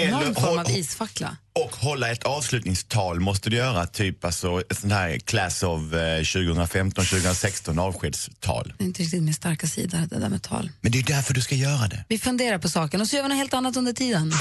Någon 0.00 0.22
Eller 0.22 0.34
form 0.34 0.58
av 0.58 0.70
isfackla. 0.70 1.36
Och 1.52 1.76
hålla 1.76 2.12
ett 2.12 2.22
avslutningstal 2.24 3.20
måste 3.20 3.50
du 3.50 3.56
göra, 3.56 3.86
typ 3.86 4.24
alltså 4.24 4.60
ett 4.70 4.78
sånt 4.78 4.92
här 4.92 5.18
class 5.18 5.62
of 5.62 5.92
eh, 5.92 5.96
2015-2016 6.20 7.80
avskedstal. 7.80 8.72
Det 8.78 8.84
är 8.84 8.86
inte 8.86 9.02
riktigt 9.02 9.22
min 9.22 9.34
starka 9.34 9.66
sida, 9.66 10.06
det 10.10 10.18
där 10.18 10.28
med 10.28 10.42
tal. 10.42 10.70
Men 10.80 10.92
det 10.92 10.98
är 10.98 11.02
därför 11.02 11.34
du 11.34 11.40
ska 11.40 11.54
göra 11.54 11.88
det. 11.88 12.04
Vi 12.08 12.18
funderar 12.18 12.58
på 12.58 12.68
saken 12.68 13.00
och 13.00 13.06
så 13.06 13.16
gör 13.16 13.22
vi 13.22 13.28
något 13.28 13.38
helt 13.38 13.54
annat 13.54 13.76
under 13.76 13.92
tiden. 13.92 14.32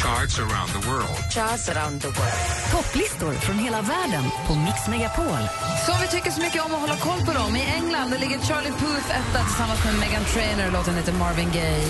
Charts 0.00 0.38
around 0.38 0.70
the 0.72 0.88
world. 0.88 1.30
Charts 1.30 1.68
around 1.68 2.00
the 2.00 2.08
world. 2.08 2.72
Topplistor 2.72 3.32
från 3.32 3.58
hela 3.58 3.82
världen 3.82 4.24
på 4.46 4.54
Mix 4.54 4.88
Megapol. 4.88 5.42
Så 5.86 5.92
vi 6.00 6.08
tycker 6.08 6.30
så 6.30 6.40
mycket 6.40 6.64
om 6.64 6.74
att 6.74 6.80
hålla 6.80 6.96
koll 6.96 7.20
på 7.26 7.32
dem. 7.32 7.56
I 7.56 7.62
England 7.62 8.10
där 8.10 8.18
ligger 8.18 8.38
Charlie 8.38 8.70
Puth 8.70 9.10
etta 9.20 9.44
tillsammans 9.44 9.84
med 9.84 9.94
Megan 9.94 10.24
Trainor. 10.24 10.72
Låten 10.72 10.94
heter 10.94 11.12
Marvin 11.12 11.50
Gaye. 11.52 11.84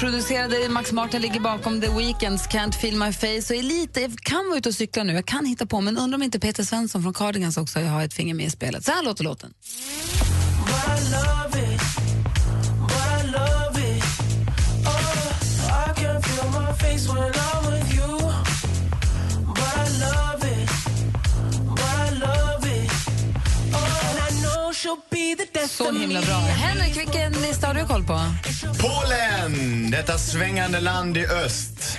Producerade. 0.00 0.68
Max 0.68 0.92
Martin 0.92 1.22
ligger 1.22 1.40
bakom 1.40 1.80
The 1.80 1.88
Weeknds 1.88 2.48
Can't 2.48 2.72
Feel 2.72 2.96
My 2.96 3.12
Face. 3.12 3.54
Och 3.54 3.58
är 3.58 3.62
lite, 3.62 4.00
jag 4.00 4.18
kan 4.18 4.48
vara 4.48 4.58
ute 4.58 4.68
och 4.68 4.74
cykla 4.74 5.02
nu, 5.02 5.12
jag 5.12 5.26
kan 5.26 5.46
hitta 5.46 5.66
på, 5.66 5.80
men 5.80 5.98
undrar 5.98 6.16
om 6.16 6.22
inte 6.22 6.40
Peter 6.40 6.62
Svensson 6.62 7.02
från 7.02 7.14
Cardigans 7.14 7.56
också 7.56 7.80
har 7.80 8.02
ett 8.02 8.14
finger 8.14 8.34
med 8.34 8.46
i 8.46 8.50
spelet. 8.50 8.84
Så 8.84 8.92
här 8.92 9.02
låter 9.02 9.24
låten. 9.24 9.54
Så 25.68 25.92
himla 25.92 26.20
bra. 26.20 26.34
Henrik, 26.34 26.96
vilken 26.96 27.32
lista 27.32 27.66
har 27.66 27.74
du 27.74 27.86
koll 27.86 28.04
på? 28.04 28.20
Polen, 28.80 29.90
detta 29.90 30.18
svängande 30.18 30.80
land 30.80 31.16
i 31.16 31.26
öst. 31.26 31.98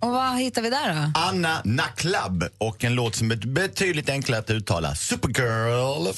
Och 0.00 0.10
vad 0.10 0.38
hittar 0.38 0.62
vi 0.62 0.70
där 0.70 0.94
då? 0.94 1.20
Anna 1.20 1.60
Naklab 1.64 2.44
och 2.58 2.84
en 2.84 2.94
låt 2.94 3.14
som 3.14 3.30
är 3.30 3.36
betydligt 3.36 4.08
enklare 4.08 4.40
att 4.40 4.50
uttala. 4.50 4.94
Supergirl. 4.94 6.12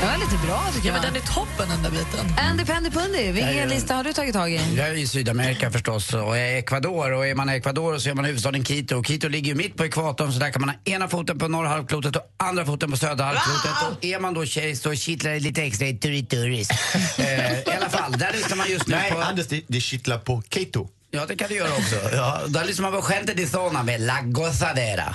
Det 0.00 0.06
var 0.06 0.16
lite 0.18 0.46
bra 0.46 0.62
tycker 0.74 0.88
Ja, 0.88 0.94
jag. 0.94 1.02
men 1.02 1.12
den 1.12 1.22
är 1.22 1.26
toppen 1.26 1.68
den 1.68 1.82
där 1.82 1.90
biten. 1.90 2.26
Andy 2.50 2.64
Pandy 2.64 2.90
Pundy, 2.90 3.32
vilken 3.32 3.56
Ja, 3.56 3.62
ja. 3.62 3.66
lista 3.66 3.94
har 3.94 4.04
du 4.04 4.12
tagit 4.12 4.34
tag 4.34 4.52
i? 4.52 4.60
Jag 4.76 4.88
är 4.88 4.94
i 4.94 5.06
Sydamerika 5.06 5.70
förstås 5.70 6.14
och 6.14 6.20
jag 6.20 6.38
är 6.38 6.54
i 6.54 6.58
Ecuador 6.58 7.12
och 7.12 7.26
är 7.26 7.34
man 7.34 7.50
i 7.50 7.52
Ecuador 7.52 7.98
så 7.98 8.10
är 8.10 8.14
man 8.14 8.24
i 8.24 8.28
huvudstaden 8.28 8.64
Quito 8.64 8.96
och 8.96 9.06
Quito 9.06 9.28
ligger 9.28 9.48
ju 9.48 9.54
mitt 9.54 9.76
på 9.76 9.84
ekvatorn 9.84 10.32
så 10.32 10.38
där 10.38 10.50
kan 10.50 10.60
man 10.60 10.68
ha 10.68 10.76
ena 10.84 11.08
foten 11.08 11.38
på 11.38 11.48
norra 11.48 11.68
halvklotet 11.68 12.16
och 12.16 12.22
andra 12.36 12.64
foten 12.66 12.90
på 12.90 12.96
södra 12.96 13.24
halvklotet 13.24 13.70
och 13.98 14.04
är 14.04 14.20
man 14.20 14.34
då 14.34 14.44
tjej 14.46 14.76
så 14.76 14.94
kittlar 14.94 15.30
det 15.30 15.40
lite 15.40 15.62
extra 15.62 15.86
i 15.86 15.94
turituris. 15.98 16.68
eh, 17.18 17.58
I 17.58 17.76
alla 17.76 17.88
fall, 17.90 18.12
där 18.12 18.32
lyssnar 18.32 18.56
man 18.56 18.70
just 18.70 18.86
nu 18.86 18.94
Nej, 18.96 19.12
på... 19.12 19.18
Anders, 19.20 19.46
det, 19.46 19.62
det 19.68 19.80
kittlar 19.80 20.18
på 20.18 20.42
Keito. 20.50 20.88
Ja, 21.10 21.26
det 21.28 21.36
kan 21.36 21.48
du 21.48 21.54
göra 21.54 21.72
också. 21.72 21.96
Ja, 22.16 22.40
där 22.48 22.64
lyssnar 22.64 22.90
man 22.90 23.00
på 23.00 23.06
Gente 23.12 23.34
di 23.34 23.46
Zona 23.46 23.82
med 23.82 24.00
La 24.00 24.18
Gozadera. 24.22 25.14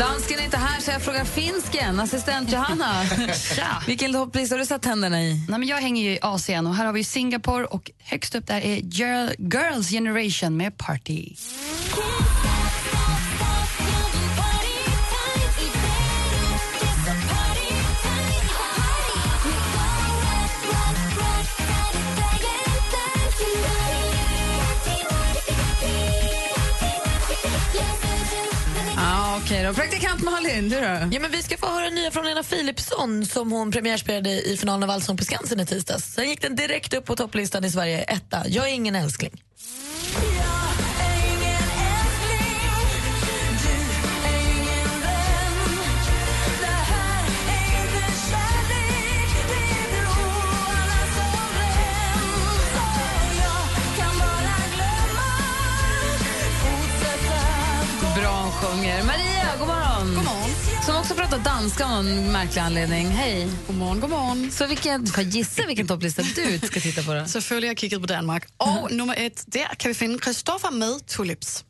Dansken 0.00 0.38
är 0.38 0.44
inte 0.44 0.56
här 0.56 0.80
så 0.80 0.90
jag 0.90 1.02
frågar 1.02 1.24
finsken. 1.24 2.00
Assistent 2.00 2.52
Johanna. 2.52 3.04
Tja. 3.56 3.82
Vilken 3.86 4.12
topplista 4.12 4.54
har 4.54 4.58
du 4.58 4.66
satt 4.66 4.82
tänderna 4.82 5.22
i? 5.22 5.44
Nej, 5.48 5.58
men 5.58 5.68
jag 5.68 5.76
hänger 5.76 6.04
ju 6.04 6.10
i 6.10 6.18
Asien 6.22 6.66
och 6.66 6.74
här 6.74 6.86
har 6.86 6.92
vi 6.92 7.04
Singapore 7.04 7.64
och 7.64 7.90
högst 7.98 8.34
upp 8.34 8.46
där 8.46 8.60
är 8.60 8.76
Girl, 8.76 9.28
Girls 9.38 9.90
Generation 9.90 10.56
med 10.56 10.76
Party. 10.76 11.34
Okej 29.50 29.64
då. 29.64 29.74
Praktikant 29.74 30.22
Malin, 30.22 30.68
du 30.68 30.76
då? 30.76 30.86
Ja, 30.86 31.20
men 31.20 31.30
vi 31.30 31.42
ska 31.42 31.56
få 31.56 31.66
höra 31.66 31.90
nya 31.90 32.10
från 32.10 32.24
Lena 32.24 32.42
Philipsson 32.42 33.26
som 33.26 33.52
hon 33.52 33.72
premiärspelade 33.72 34.30
i 34.30 34.56
finalen 34.56 34.82
av 34.82 34.90
Allsång 34.90 35.16
på 35.16 35.24
Skansen 35.24 35.60
i 35.60 35.66
tisdags. 35.66 36.14
Sen 36.14 36.28
gick 36.28 36.42
den 36.42 36.56
direkt 36.56 36.94
upp 36.94 37.04
på 37.04 37.16
topplistan 37.16 37.64
i 37.64 37.70
Sverige, 37.70 38.02
etta. 38.02 38.42
Jag 38.46 38.68
är 38.68 38.72
ingen 38.72 38.94
älskling. 38.94 39.42
Sjunger. 58.60 59.02
Maria, 59.02 59.29
Som 60.90 60.98
också 60.98 61.14
pratar 61.14 61.38
danska 61.38 61.84
av 61.84 62.04
någon 62.04 62.32
märklig 62.32 62.62
anledning. 62.62 63.06
Hej. 63.06 63.48
God 63.66 63.76
morgon, 63.76 64.00
god 64.00 64.10
morgon. 64.10 64.50
Så 64.50 64.66
vilken, 64.66 65.04
gissa 65.04 65.66
vilken 65.66 65.86
topplista 65.86 66.22
du 66.22 66.58
ska 66.58 66.80
titta 66.80 67.02
på. 67.02 67.14
Då. 67.14 67.26
Selvfølgelig 67.26 67.68
har 67.68 67.72
jeg 67.72 67.78
kigget 67.78 68.00
på 68.00 68.06
Danmark. 68.06 68.46
Og 68.56 68.90
nummer 68.90 69.14
ett, 69.18 69.44
der 69.46 69.74
kan 69.78 69.88
vi 69.88 69.94
finde 69.94 70.18
Christoffer 70.24 70.70
med 70.70 71.06
Tulips. 71.06 71.64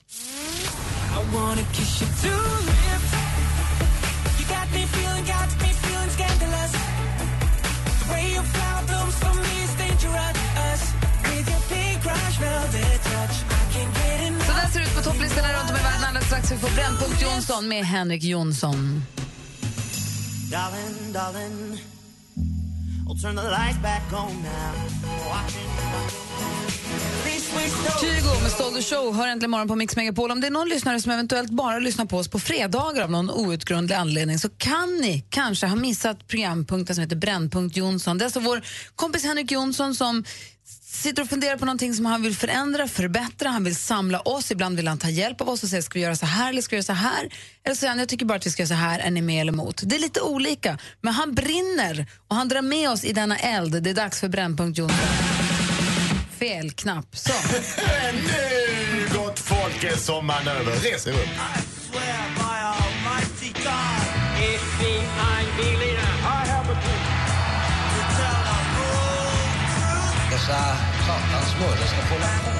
Så 14.46 14.52
där 14.52 14.68
ser 14.72 14.80
det 14.80 14.86
ut 14.86 14.96
på 14.96 15.02
topplistorna 15.02 15.48
runt 15.48 15.70
om 15.70 15.76
i 15.76 15.82
världen. 15.82 15.89
Strax 16.50 16.62
vi 16.62 16.68
får 16.68 16.76
Brännpunkt 16.76 17.22
Jonsson 17.22 17.68
med 17.68 17.84
Henrik 17.84 18.22
Jonsson. 18.22 19.02
Darling, 20.50 21.12
darling, 21.12 21.80
now. 24.42 24.90
Kygo 28.00 28.42
med 28.42 28.50
Stolder 28.52 28.82
Show 28.82 29.14
hör 29.14 29.28
äntligen 29.28 29.50
morgon 29.50 29.68
på 29.68 29.76
Mix 29.76 29.96
Megapol. 29.96 30.30
Om 30.30 30.40
det 30.40 30.46
är 30.46 30.50
någon 30.50 30.68
lyssnare 30.68 31.00
som 31.00 31.12
eventuellt 31.12 31.50
bara 31.50 31.78
lyssnar 31.78 32.04
på 32.04 32.18
oss 32.18 32.28
på 32.28 32.38
fredagar 32.38 33.02
av 33.02 33.10
någon 33.10 33.30
outgrundlig 33.30 33.94
anledning 33.94 34.38
så 34.38 34.48
kan 34.48 34.96
ni 35.00 35.24
kanske 35.30 35.66
ha 35.66 35.76
missat 35.76 36.28
programpunkten 36.28 36.94
som 36.94 37.02
heter 37.02 37.16
Brännpunkt 37.16 37.76
Jonsson. 37.76 38.18
Det 38.18 38.22
är 38.22 38.26
alltså 38.26 38.40
vår 38.40 38.62
kompis 38.94 39.24
Henrik 39.24 39.50
Jonsson 39.52 39.94
som 39.94 40.24
sitter 40.90 41.22
och 41.22 41.28
funderar 41.28 41.56
på 41.56 41.64
någonting 41.64 41.94
som 41.94 42.06
han 42.06 42.22
vill 42.22 42.36
förändra, 42.36 42.88
förbättra, 42.88 43.48
han 43.48 43.64
vill 43.64 43.76
samla 43.76 44.20
oss, 44.20 44.50
ibland 44.50 44.76
vill 44.76 44.88
han 44.88 44.98
ta 44.98 45.08
hjälp 45.08 45.40
av 45.40 45.48
oss 45.48 45.62
och 45.62 45.68
säga 45.68 45.82
ska 45.82 45.98
vi 45.98 46.04
göra 46.04 46.16
så 46.16 46.26
här 46.26 46.48
eller 46.48 46.62
ska 46.62 46.76
vi 46.76 46.76
göra 46.76 46.84
så 46.84 46.92
här? 46.92 47.28
Eller 47.64 47.74
så 47.74 47.78
säger 47.78 47.90
han 47.90 47.98
jag 47.98 48.08
tycker 48.08 48.26
bara 48.26 48.38
att 48.38 48.46
vi 48.46 48.50
ska 48.50 48.62
göra 48.62 48.68
så 48.68 48.74
här, 48.74 48.98
är 48.98 49.10
ni 49.10 49.22
med 49.22 49.40
eller 49.40 49.52
emot? 49.52 49.82
Det 49.84 49.96
är 49.96 50.00
lite 50.00 50.20
olika, 50.20 50.78
men 51.00 51.14
han 51.14 51.34
brinner 51.34 52.06
och 52.28 52.36
han 52.36 52.48
drar 52.48 52.62
med 52.62 52.90
oss 52.90 53.04
i 53.04 53.12
denna 53.12 53.38
eld. 53.38 53.82
Det 53.82 53.90
är 53.90 53.94
dags 53.94 54.20
för 54.20 54.28
Brännpunkt 54.28 54.78
Jonsson. 54.78 54.98
Fel 56.38 56.70
knapp, 56.70 57.16
så. 57.16 57.32
nu, 58.12 59.18
gott 59.18 59.38
folk, 59.38 59.84
eh, 59.84 59.92
är 59.92 59.96
sommaren 59.96 60.48
över. 60.48 60.72
Res 60.72 61.06
er 61.06 61.12
upp. 61.12 61.69
Dessa 70.50 70.76
satans 71.06 71.54
mördare 71.60 71.86
ska 71.86 71.96
få 71.96 72.14
hålla 72.14 72.26
på. 72.26 72.50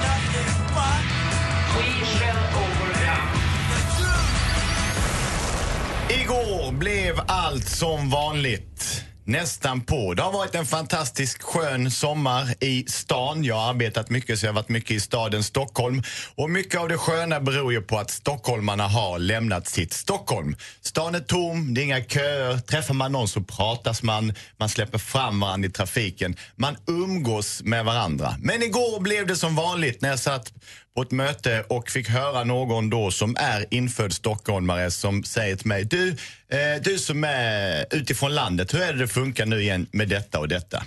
Igår 6.13 6.71
blev 6.71 7.21
allt 7.27 7.69
som 7.69 8.09
vanligt. 8.09 9.03
Nästan 9.31 9.81
på. 9.81 10.13
Det 10.13 10.21
har 10.21 10.31
varit 10.31 10.55
en 10.55 10.65
fantastisk 10.65 11.41
skön 11.41 11.91
sommar 11.91 12.55
i 12.59 12.85
stan. 12.87 13.43
Jag 13.43 13.55
har 13.55 13.69
arbetat 13.69 14.09
mycket 14.09 14.39
så 14.39 14.45
jag 14.45 14.51
har 14.51 14.55
varit 14.55 14.69
mycket 14.69 14.91
i 14.91 14.99
staden 14.99 15.43
Stockholm. 15.43 16.03
Och 16.35 16.49
mycket 16.49 16.79
av 16.79 16.89
det 16.89 16.97
sköna 16.97 17.39
beror 17.39 17.73
ju 17.73 17.81
på 17.81 17.97
att 17.97 18.11
stockholmarna 18.11 18.87
har 18.87 19.19
lämnat 19.19 19.67
sitt 19.67 19.93
Stockholm. 19.93 20.55
Stan 20.81 21.15
är 21.15 21.19
tom, 21.19 21.73
det 21.73 21.81
är 21.81 21.83
inga 21.83 22.03
köer. 22.03 22.57
Träffar 22.57 22.93
man 22.93 23.11
någon 23.11 23.27
så 23.27 23.41
pratas 23.41 24.03
man, 24.03 24.33
man 24.57 24.69
släpper 24.69 24.97
fram 24.97 25.39
varandra 25.39 25.67
i 25.67 25.71
trafiken. 25.71 26.35
Man 26.55 26.77
umgås 26.87 27.61
med 27.63 27.85
varandra. 27.85 28.35
Men 28.39 28.63
igår 28.63 28.99
blev 28.99 29.27
det 29.27 29.35
som 29.35 29.55
vanligt 29.55 30.01
när 30.01 30.09
jag 30.09 30.19
satt 30.19 30.53
på 30.95 31.01
ett 31.01 31.11
möte 31.11 31.63
och 31.67 31.89
fick 31.89 32.09
höra 32.09 32.43
någon 32.43 32.89
då 32.89 33.11
som 33.11 33.35
är 33.39 33.65
infödd 33.69 34.13
stockholmare 34.13 34.91
som 34.91 35.23
säger 35.23 35.55
till 35.55 35.67
mig, 35.67 35.83
du, 35.85 36.09
eh, 36.49 36.81
du 36.83 36.97
som 36.99 37.23
är 37.23 37.85
utifrån 37.91 38.35
landet, 38.35 38.73
hur 38.73 38.81
är 38.81 38.93
det 38.93 38.99
det 38.99 39.07
funkar 39.07 39.45
nu 39.45 39.61
igen 39.61 39.87
med 39.91 40.09
detta 40.09 40.39
och 40.39 40.47
detta? 40.47 40.83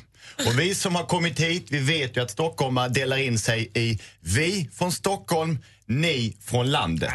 Och 0.47 0.59
vi 0.59 0.75
som 0.75 0.95
har 0.95 1.05
kommit 1.05 1.41
hit, 1.41 1.67
vi 1.71 1.79
vet 1.79 2.17
ju 2.17 2.23
att 2.23 2.31
stockholmare 2.31 2.89
delar 2.89 3.17
in 3.17 3.39
sig 3.39 3.71
i 3.75 3.99
vi 4.21 4.69
från 4.73 4.93
Stockholm, 4.93 5.59
ni 5.89 6.37
från 6.41 6.71
landet. 6.71 7.11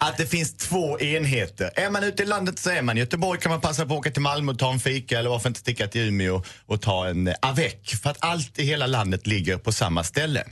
Att 0.00 0.16
det 0.16 0.26
finns 0.26 0.56
två 0.56 1.00
enheter. 1.00 1.70
Är 1.76 1.90
man 1.90 2.04
ute 2.04 2.22
i 2.22 2.26
landet 2.26 2.58
så 2.58 2.70
är 2.70 2.82
man 2.82 2.96
i 2.96 3.00
Göteborg 3.00 3.40
kan 3.40 3.50
man 3.50 3.60
passa 3.60 3.86
på 3.86 3.94
att 3.94 3.98
åka 3.98 4.10
till 4.10 4.22
Malmö 4.22 4.52
och 4.52 4.58
ta 4.58 4.72
en 4.72 4.80
fika 4.80 5.18
eller 5.18 5.30
varför 5.30 5.48
inte 5.48 5.60
sticka 5.60 5.88
till 5.88 6.00
Umeå 6.00 6.42
och 6.66 6.82
ta 6.82 7.08
en 7.08 7.28
eh, 7.28 7.34
avec. 7.42 7.94
För 8.02 8.10
att 8.10 8.16
allt 8.20 8.58
i 8.58 8.64
hela 8.64 8.86
landet 8.86 9.26
ligger 9.26 9.56
på 9.56 9.72
samma 9.72 10.04
ställe. 10.04 10.44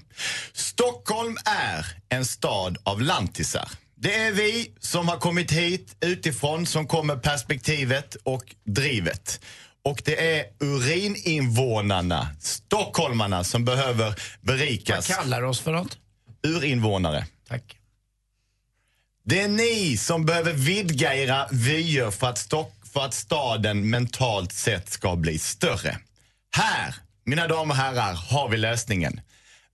Stockholm 0.52 1.36
är 1.44 1.86
en 2.08 2.24
stad 2.24 2.78
av 2.82 3.02
lantisar. 3.02 3.68
Det 4.00 4.14
är 4.14 4.32
vi 4.32 4.74
som 4.80 5.08
har 5.08 5.16
kommit 5.16 5.52
hit 5.52 5.96
utifrån 6.00 6.66
som 6.66 6.86
kommer 6.86 7.16
perspektivet 7.16 8.16
och 8.22 8.54
drivet. 8.64 9.40
Och 9.84 10.02
det 10.04 10.36
är 10.36 10.44
urininvånarna, 10.60 12.28
stockholmarna, 12.40 13.44
som 13.44 13.64
behöver 13.64 14.14
berikas. 14.40 15.08
Vad 15.08 15.18
kallar 15.18 15.42
du 15.42 15.46
oss 15.48 15.60
för 15.60 15.72
något? 15.72 15.98
Urinvånare. 16.42 17.26
Tack. 17.48 17.78
Det 19.24 19.40
är 19.40 19.48
ni 19.48 19.96
som 19.96 20.24
behöver 20.24 20.52
vidga 20.52 21.14
era 21.14 21.48
vyer 21.50 22.10
för 22.10 22.26
att, 22.26 22.38
Stock, 22.38 22.72
för 22.92 23.04
att 23.04 23.14
staden 23.14 23.90
mentalt 23.90 24.52
sett 24.52 24.88
ska 24.90 25.16
bli 25.16 25.38
större. 25.38 25.98
Här, 26.56 26.94
mina 27.24 27.48
damer 27.48 27.74
och 27.74 27.76
herrar, 27.76 28.14
har 28.14 28.48
vi 28.48 28.56
lösningen. 28.56 29.20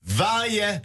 Varje 0.00 0.80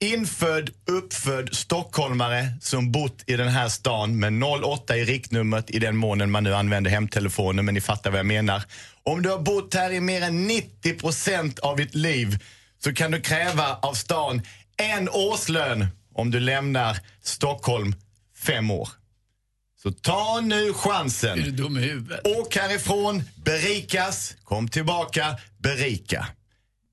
infödd, 0.00 0.70
uppfödd 0.86 1.54
stockholmare 1.54 2.48
som 2.60 2.92
bott 2.92 3.24
i 3.26 3.36
den 3.36 3.48
här 3.48 3.68
stan 3.68 4.18
med 4.18 4.44
08 4.44 4.96
i 4.96 5.04
riktnumret 5.04 5.70
i 5.70 5.78
den 5.78 5.96
månen 5.96 6.30
man 6.30 6.44
nu 6.44 6.54
använder 6.54 6.90
hemtelefonen, 6.90 7.64
men 7.64 7.74
ni 7.74 7.80
fattar 7.80 8.10
vad 8.10 8.18
jag 8.18 8.26
menar. 8.26 8.62
Om 9.02 9.22
du 9.22 9.30
har 9.30 9.38
bott 9.38 9.74
här 9.74 9.90
i 9.90 10.00
mer 10.00 10.22
än 10.22 10.46
90 10.46 10.98
procent 10.98 11.58
av 11.58 11.76
ditt 11.76 11.94
liv 11.94 12.44
så 12.84 12.94
kan 12.94 13.10
du 13.10 13.20
kräva 13.20 13.78
av 13.82 13.94
stan 13.94 14.42
en 14.76 15.08
årslön 15.08 15.86
om 16.14 16.30
du 16.30 16.40
lämnar 16.40 16.98
Stockholm 17.22 17.94
fem 18.36 18.70
år. 18.70 18.88
Så 19.82 19.92
ta 19.92 20.40
nu 20.42 20.72
chansen. 20.72 21.38
Är 21.38 21.42
du 21.42 21.50
dum 21.50 21.78
i 21.78 21.80
huvudet? 21.80 22.26
Åk 22.26 22.56
härifrån, 22.56 23.22
berikas, 23.44 24.36
kom 24.44 24.68
tillbaka, 24.68 25.38
berika. 25.58 26.26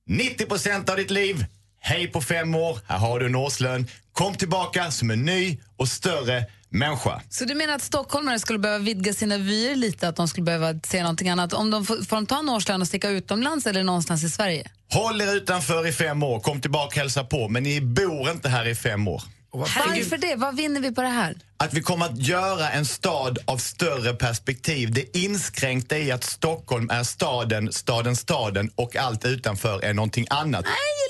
90 0.07 0.45
procent 0.45 0.89
av 0.89 0.97
ditt 0.97 1.12
liv, 1.12 1.45
hej 1.79 2.07
på 2.07 2.21
fem 2.21 2.55
år, 2.55 2.79
här 2.88 2.97
har 2.97 3.19
du 3.19 3.25
en 3.25 3.36
årslön. 3.36 3.88
Kom 4.12 4.36
tillbaka 4.36 4.91
som 4.91 5.12
en 5.12 5.25
ny 5.25 5.57
och 5.77 5.88
större 5.88 6.45
människa. 6.71 7.21
Så 7.29 7.45
du 7.45 7.55
menar 7.55 7.73
att 7.73 7.81
stockholmare 7.81 8.39
skulle 8.39 8.60
behöva 8.60 8.84
vidga 8.84 9.13
sina 9.13 9.38
vyer 9.38 9.75
lite, 9.75 10.07
att 10.07 10.15
de 10.15 10.27
skulle 10.27 10.43
behöva 10.43 10.79
se 10.84 11.01
någonting 11.01 11.29
annat? 11.29 11.53
Om 11.53 11.71
de 11.71 11.86
får, 11.86 11.95
får 11.95 12.15
de 12.15 12.25
ta 12.25 12.39
en 12.39 12.49
årslön 12.49 12.81
och 12.81 12.88
sticka 12.88 13.10
utomlands 13.10 13.65
eller 13.65 13.84
någonstans 13.84 14.23
i 14.23 14.29
Sverige? 14.29 14.71
Håll 14.93 15.21
er 15.21 15.36
utanför 15.36 15.88
i 15.88 15.91
fem 15.91 16.23
år, 16.23 16.39
kom 16.39 16.62
tillbaka 16.62 16.86
och 16.86 16.95
hälsa 16.95 17.23
på. 17.23 17.49
Men 17.49 17.63
ni 17.63 17.81
bor 17.81 18.31
inte 18.31 18.49
här 18.49 18.67
i 18.67 18.75
fem 18.75 19.07
år. 19.07 19.23
Varför 19.52 20.18
det? 20.18 20.36
Vad 20.36 20.56
vinner 20.56 20.82
vi 20.82 20.92
på 20.92 21.02
det 21.02 21.08
här? 21.08 21.36
Att 21.58 21.74
vi 21.74 21.82
kommer 21.82 22.06
att 22.06 22.18
göra 22.18 22.70
en 22.70 22.86
stad 22.86 23.40
av 23.46 23.58
större 23.58 24.14
perspektiv. 24.14 24.94
Det 24.94 25.18
inskränkta 25.18 25.98
i 25.98 26.12
att 26.12 26.24
Stockholm 26.24 26.90
är 26.90 27.04
staden, 27.04 27.74
staden, 27.74 28.16
staden 28.16 28.72
och 28.76 28.96
allt 28.96 29.26
utanför 29.26 29.84
är 29.84 29.94
någonting 29.94 30.28
annat. 30.30 30.66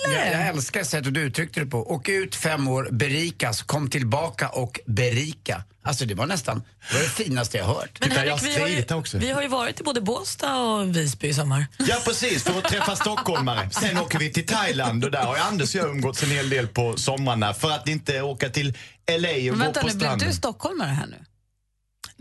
Jag 0.05 0.13
Jag, 0.13 0.33
jag 0.33 0.47
älskar 0.47 0.83
sättet 0.83 1.13
du 1.13 1.21
uttryckte 1.21 1.59
det 1.59 1.65
på. 1.65 1.91
Åk 1.91 2.09
ut 2.09 2.35
fem 2.35 2.67
år, 2.67 2.87
berikas, 2.91 3.61
kom 3.61 3.89
tillbaka 3.89 4.49
och 4.49 4.79
berika. 4.85 5.63
Alltså 5.83 6.05
det 6.05 6.13
var 6.15 6.25
nästan 6.25 6.63
det, 6.89 6.95
var 6.95 7.03
det 7.03 7.09
finaste 7.09 7.57
jag 7.57 7.65
hört. 7.65 7.97
Men 7.99 8.11
Henrik, 8.11 8.43
vi, 8.43 8.59
har 8.59 8.67
ju, 8.67 8.83
vi 9.19 9.31
har 9.31 9.41
ju 9.41 9.47
varit 9.47 9.79
i 9.79 9.83
både 9.83 10.01
Båstad 10.01 10.57
och 10.57 10.95
Visby 10.95 11.27
i 11.27 11.33
sommar. 11.33 11.65
Ja 11.77 11.97
precis, 12.05 12.43
för 12.43 12.57
att 12.57 12.63
träffa 12.63 12.95
stockholmare. 12.95 13.69
Sen 13.71 13.97
åker 13.97 14.19
vi 14.19 14.33
till 14.33 14.45
Thailand 14.45 15.05
och 15.05 15.11
där 15.11 15.23
har 15.23 15.37
Anders 15.37 15.75
och 15.75 15.81
jag 15.81 15.89
umgåtts 15.89 16.23
en 16.23 16.29
hel 16.29 16.49
del 16.49 16.67
på 16.67 16.97
somrarna 16.97 17.53
för 17.53 17.71
att 17.71 17.87
inte 17.87 18.21
åka 18.21 18.49
till 18.49 18.73
LA 19.19 19.29
och 19.29 19.35
Men 19.35 19.51
gå 19.51 19.55
vänta 19.57 19.81
på 19.81 19.87
nu, 19.87 19.93
blev 19.93 19.99
stranden. 20.07 20.27
du 20.27 20.33
stockholmare 20.35 20.89
här 20.89 21.07
nu? 21.07 21.25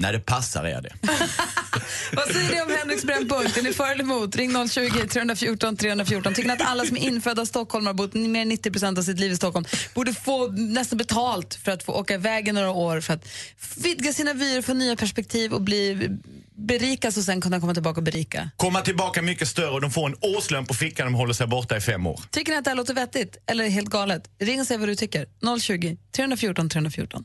När 0.00 0.12
det 0.12 0.20
passar 0.20 0.64
är 0.64 0.82
det. 0.82 0.92
Vad 2.12 2.28
säger 2.28 2.50
ni 2.50 2.60
om 2.60 2.76
Henriks 2.78 3.04
brännpunkt? 3.04 3.56
Är 3.56 3.62
ni 3.62 3.72
för 3.72 3.90
eller 3.90 4.04
emot? 4.04 4.36
Ring 4.36 4.68
020 4.68 5.08
314 5.08 5.76
314. 5.76 6.34
Tycker 6.34 6.48
ni 6.48 6.54
att 6.54 6.70
alla 6.70 6.84
som 6.84 6.96
är 6.96 7.00
infödda 7.00 7.46
stockholmare, 7.46 7.94
bott 7.94 8.14
mer 8.14 8.42
än 8.42 8.48
90 8.48 8.70
procent 8.70 8.98
av 8.98 9.02
sitt 9.02 9.20
liv 9.20 9.32
i 9.32 9.36
Stockholm, 9.36 9.66
borde 9.94 10.12
få 10.12 10.46
nästan 10.46 10.98
betalt 10.98 11.54
för 11.54 11.72
att 11.72 11.82
få 11.82 11.92
åka 11.92 12.14
iväg 12.14 12.48
i 12.48 12.52
några 12.52 12.70
år 12.70 13.00
för 13.00 13.14
att 13.14 13.28
vidga 13.76 14.12
sina 14.12 14.32
vyer, 14.32 14.62
få 14.62 14.74
nya 14.74 14.96
perspektiv 14.96 15.52
och 15.52 15.62
bli 15.62 16.10
berikas 16.54 17.16
och 17.16 17.22
sen 17.22 17.40
kunna 17.40 17.60
komma 17.60 17.74
tillbaka 17.74 17.96
och 17.96 18.04
berika? 18.04 18.50
Komma 18.56 18.80
tillbaka 18.80 19.22
mycket 19.22 19.48
större 19.48 19.70
och 19.70 19.80
de 19.80 19.90
får 19.90 20.06
en 20.06 20.16
årslön 20.20 20.66
på 20.66 20.74
fickan 20.74 21.06
om 21.06 21.12
de 21.12 21.18
håller 21.18 21.34
sig 21.34 21.46
borta 21.46 21.76
i 21.76 21.80
fem 21.80 22.06
år. 22.06 22.20
Tycker 22.30 22.52
ni 22.52 22.58
att 22.58 22.64
det 22.64 22.70
här 22.70 22.76
låter 22.76 22.94
vettigt 22.94 23.36
eller 23.46 23.68
helt 23.68 23.90
galet? 23.90 24.22
Ring 24.38 24.60
och 24.60 24.66
säg 24.66 24.78
vad 24.78 24.88
du 24.88 24.96
tycker. 24.96 25.26
020 25.60 25.96
314 26.12 26.68
314. 26.68 27.24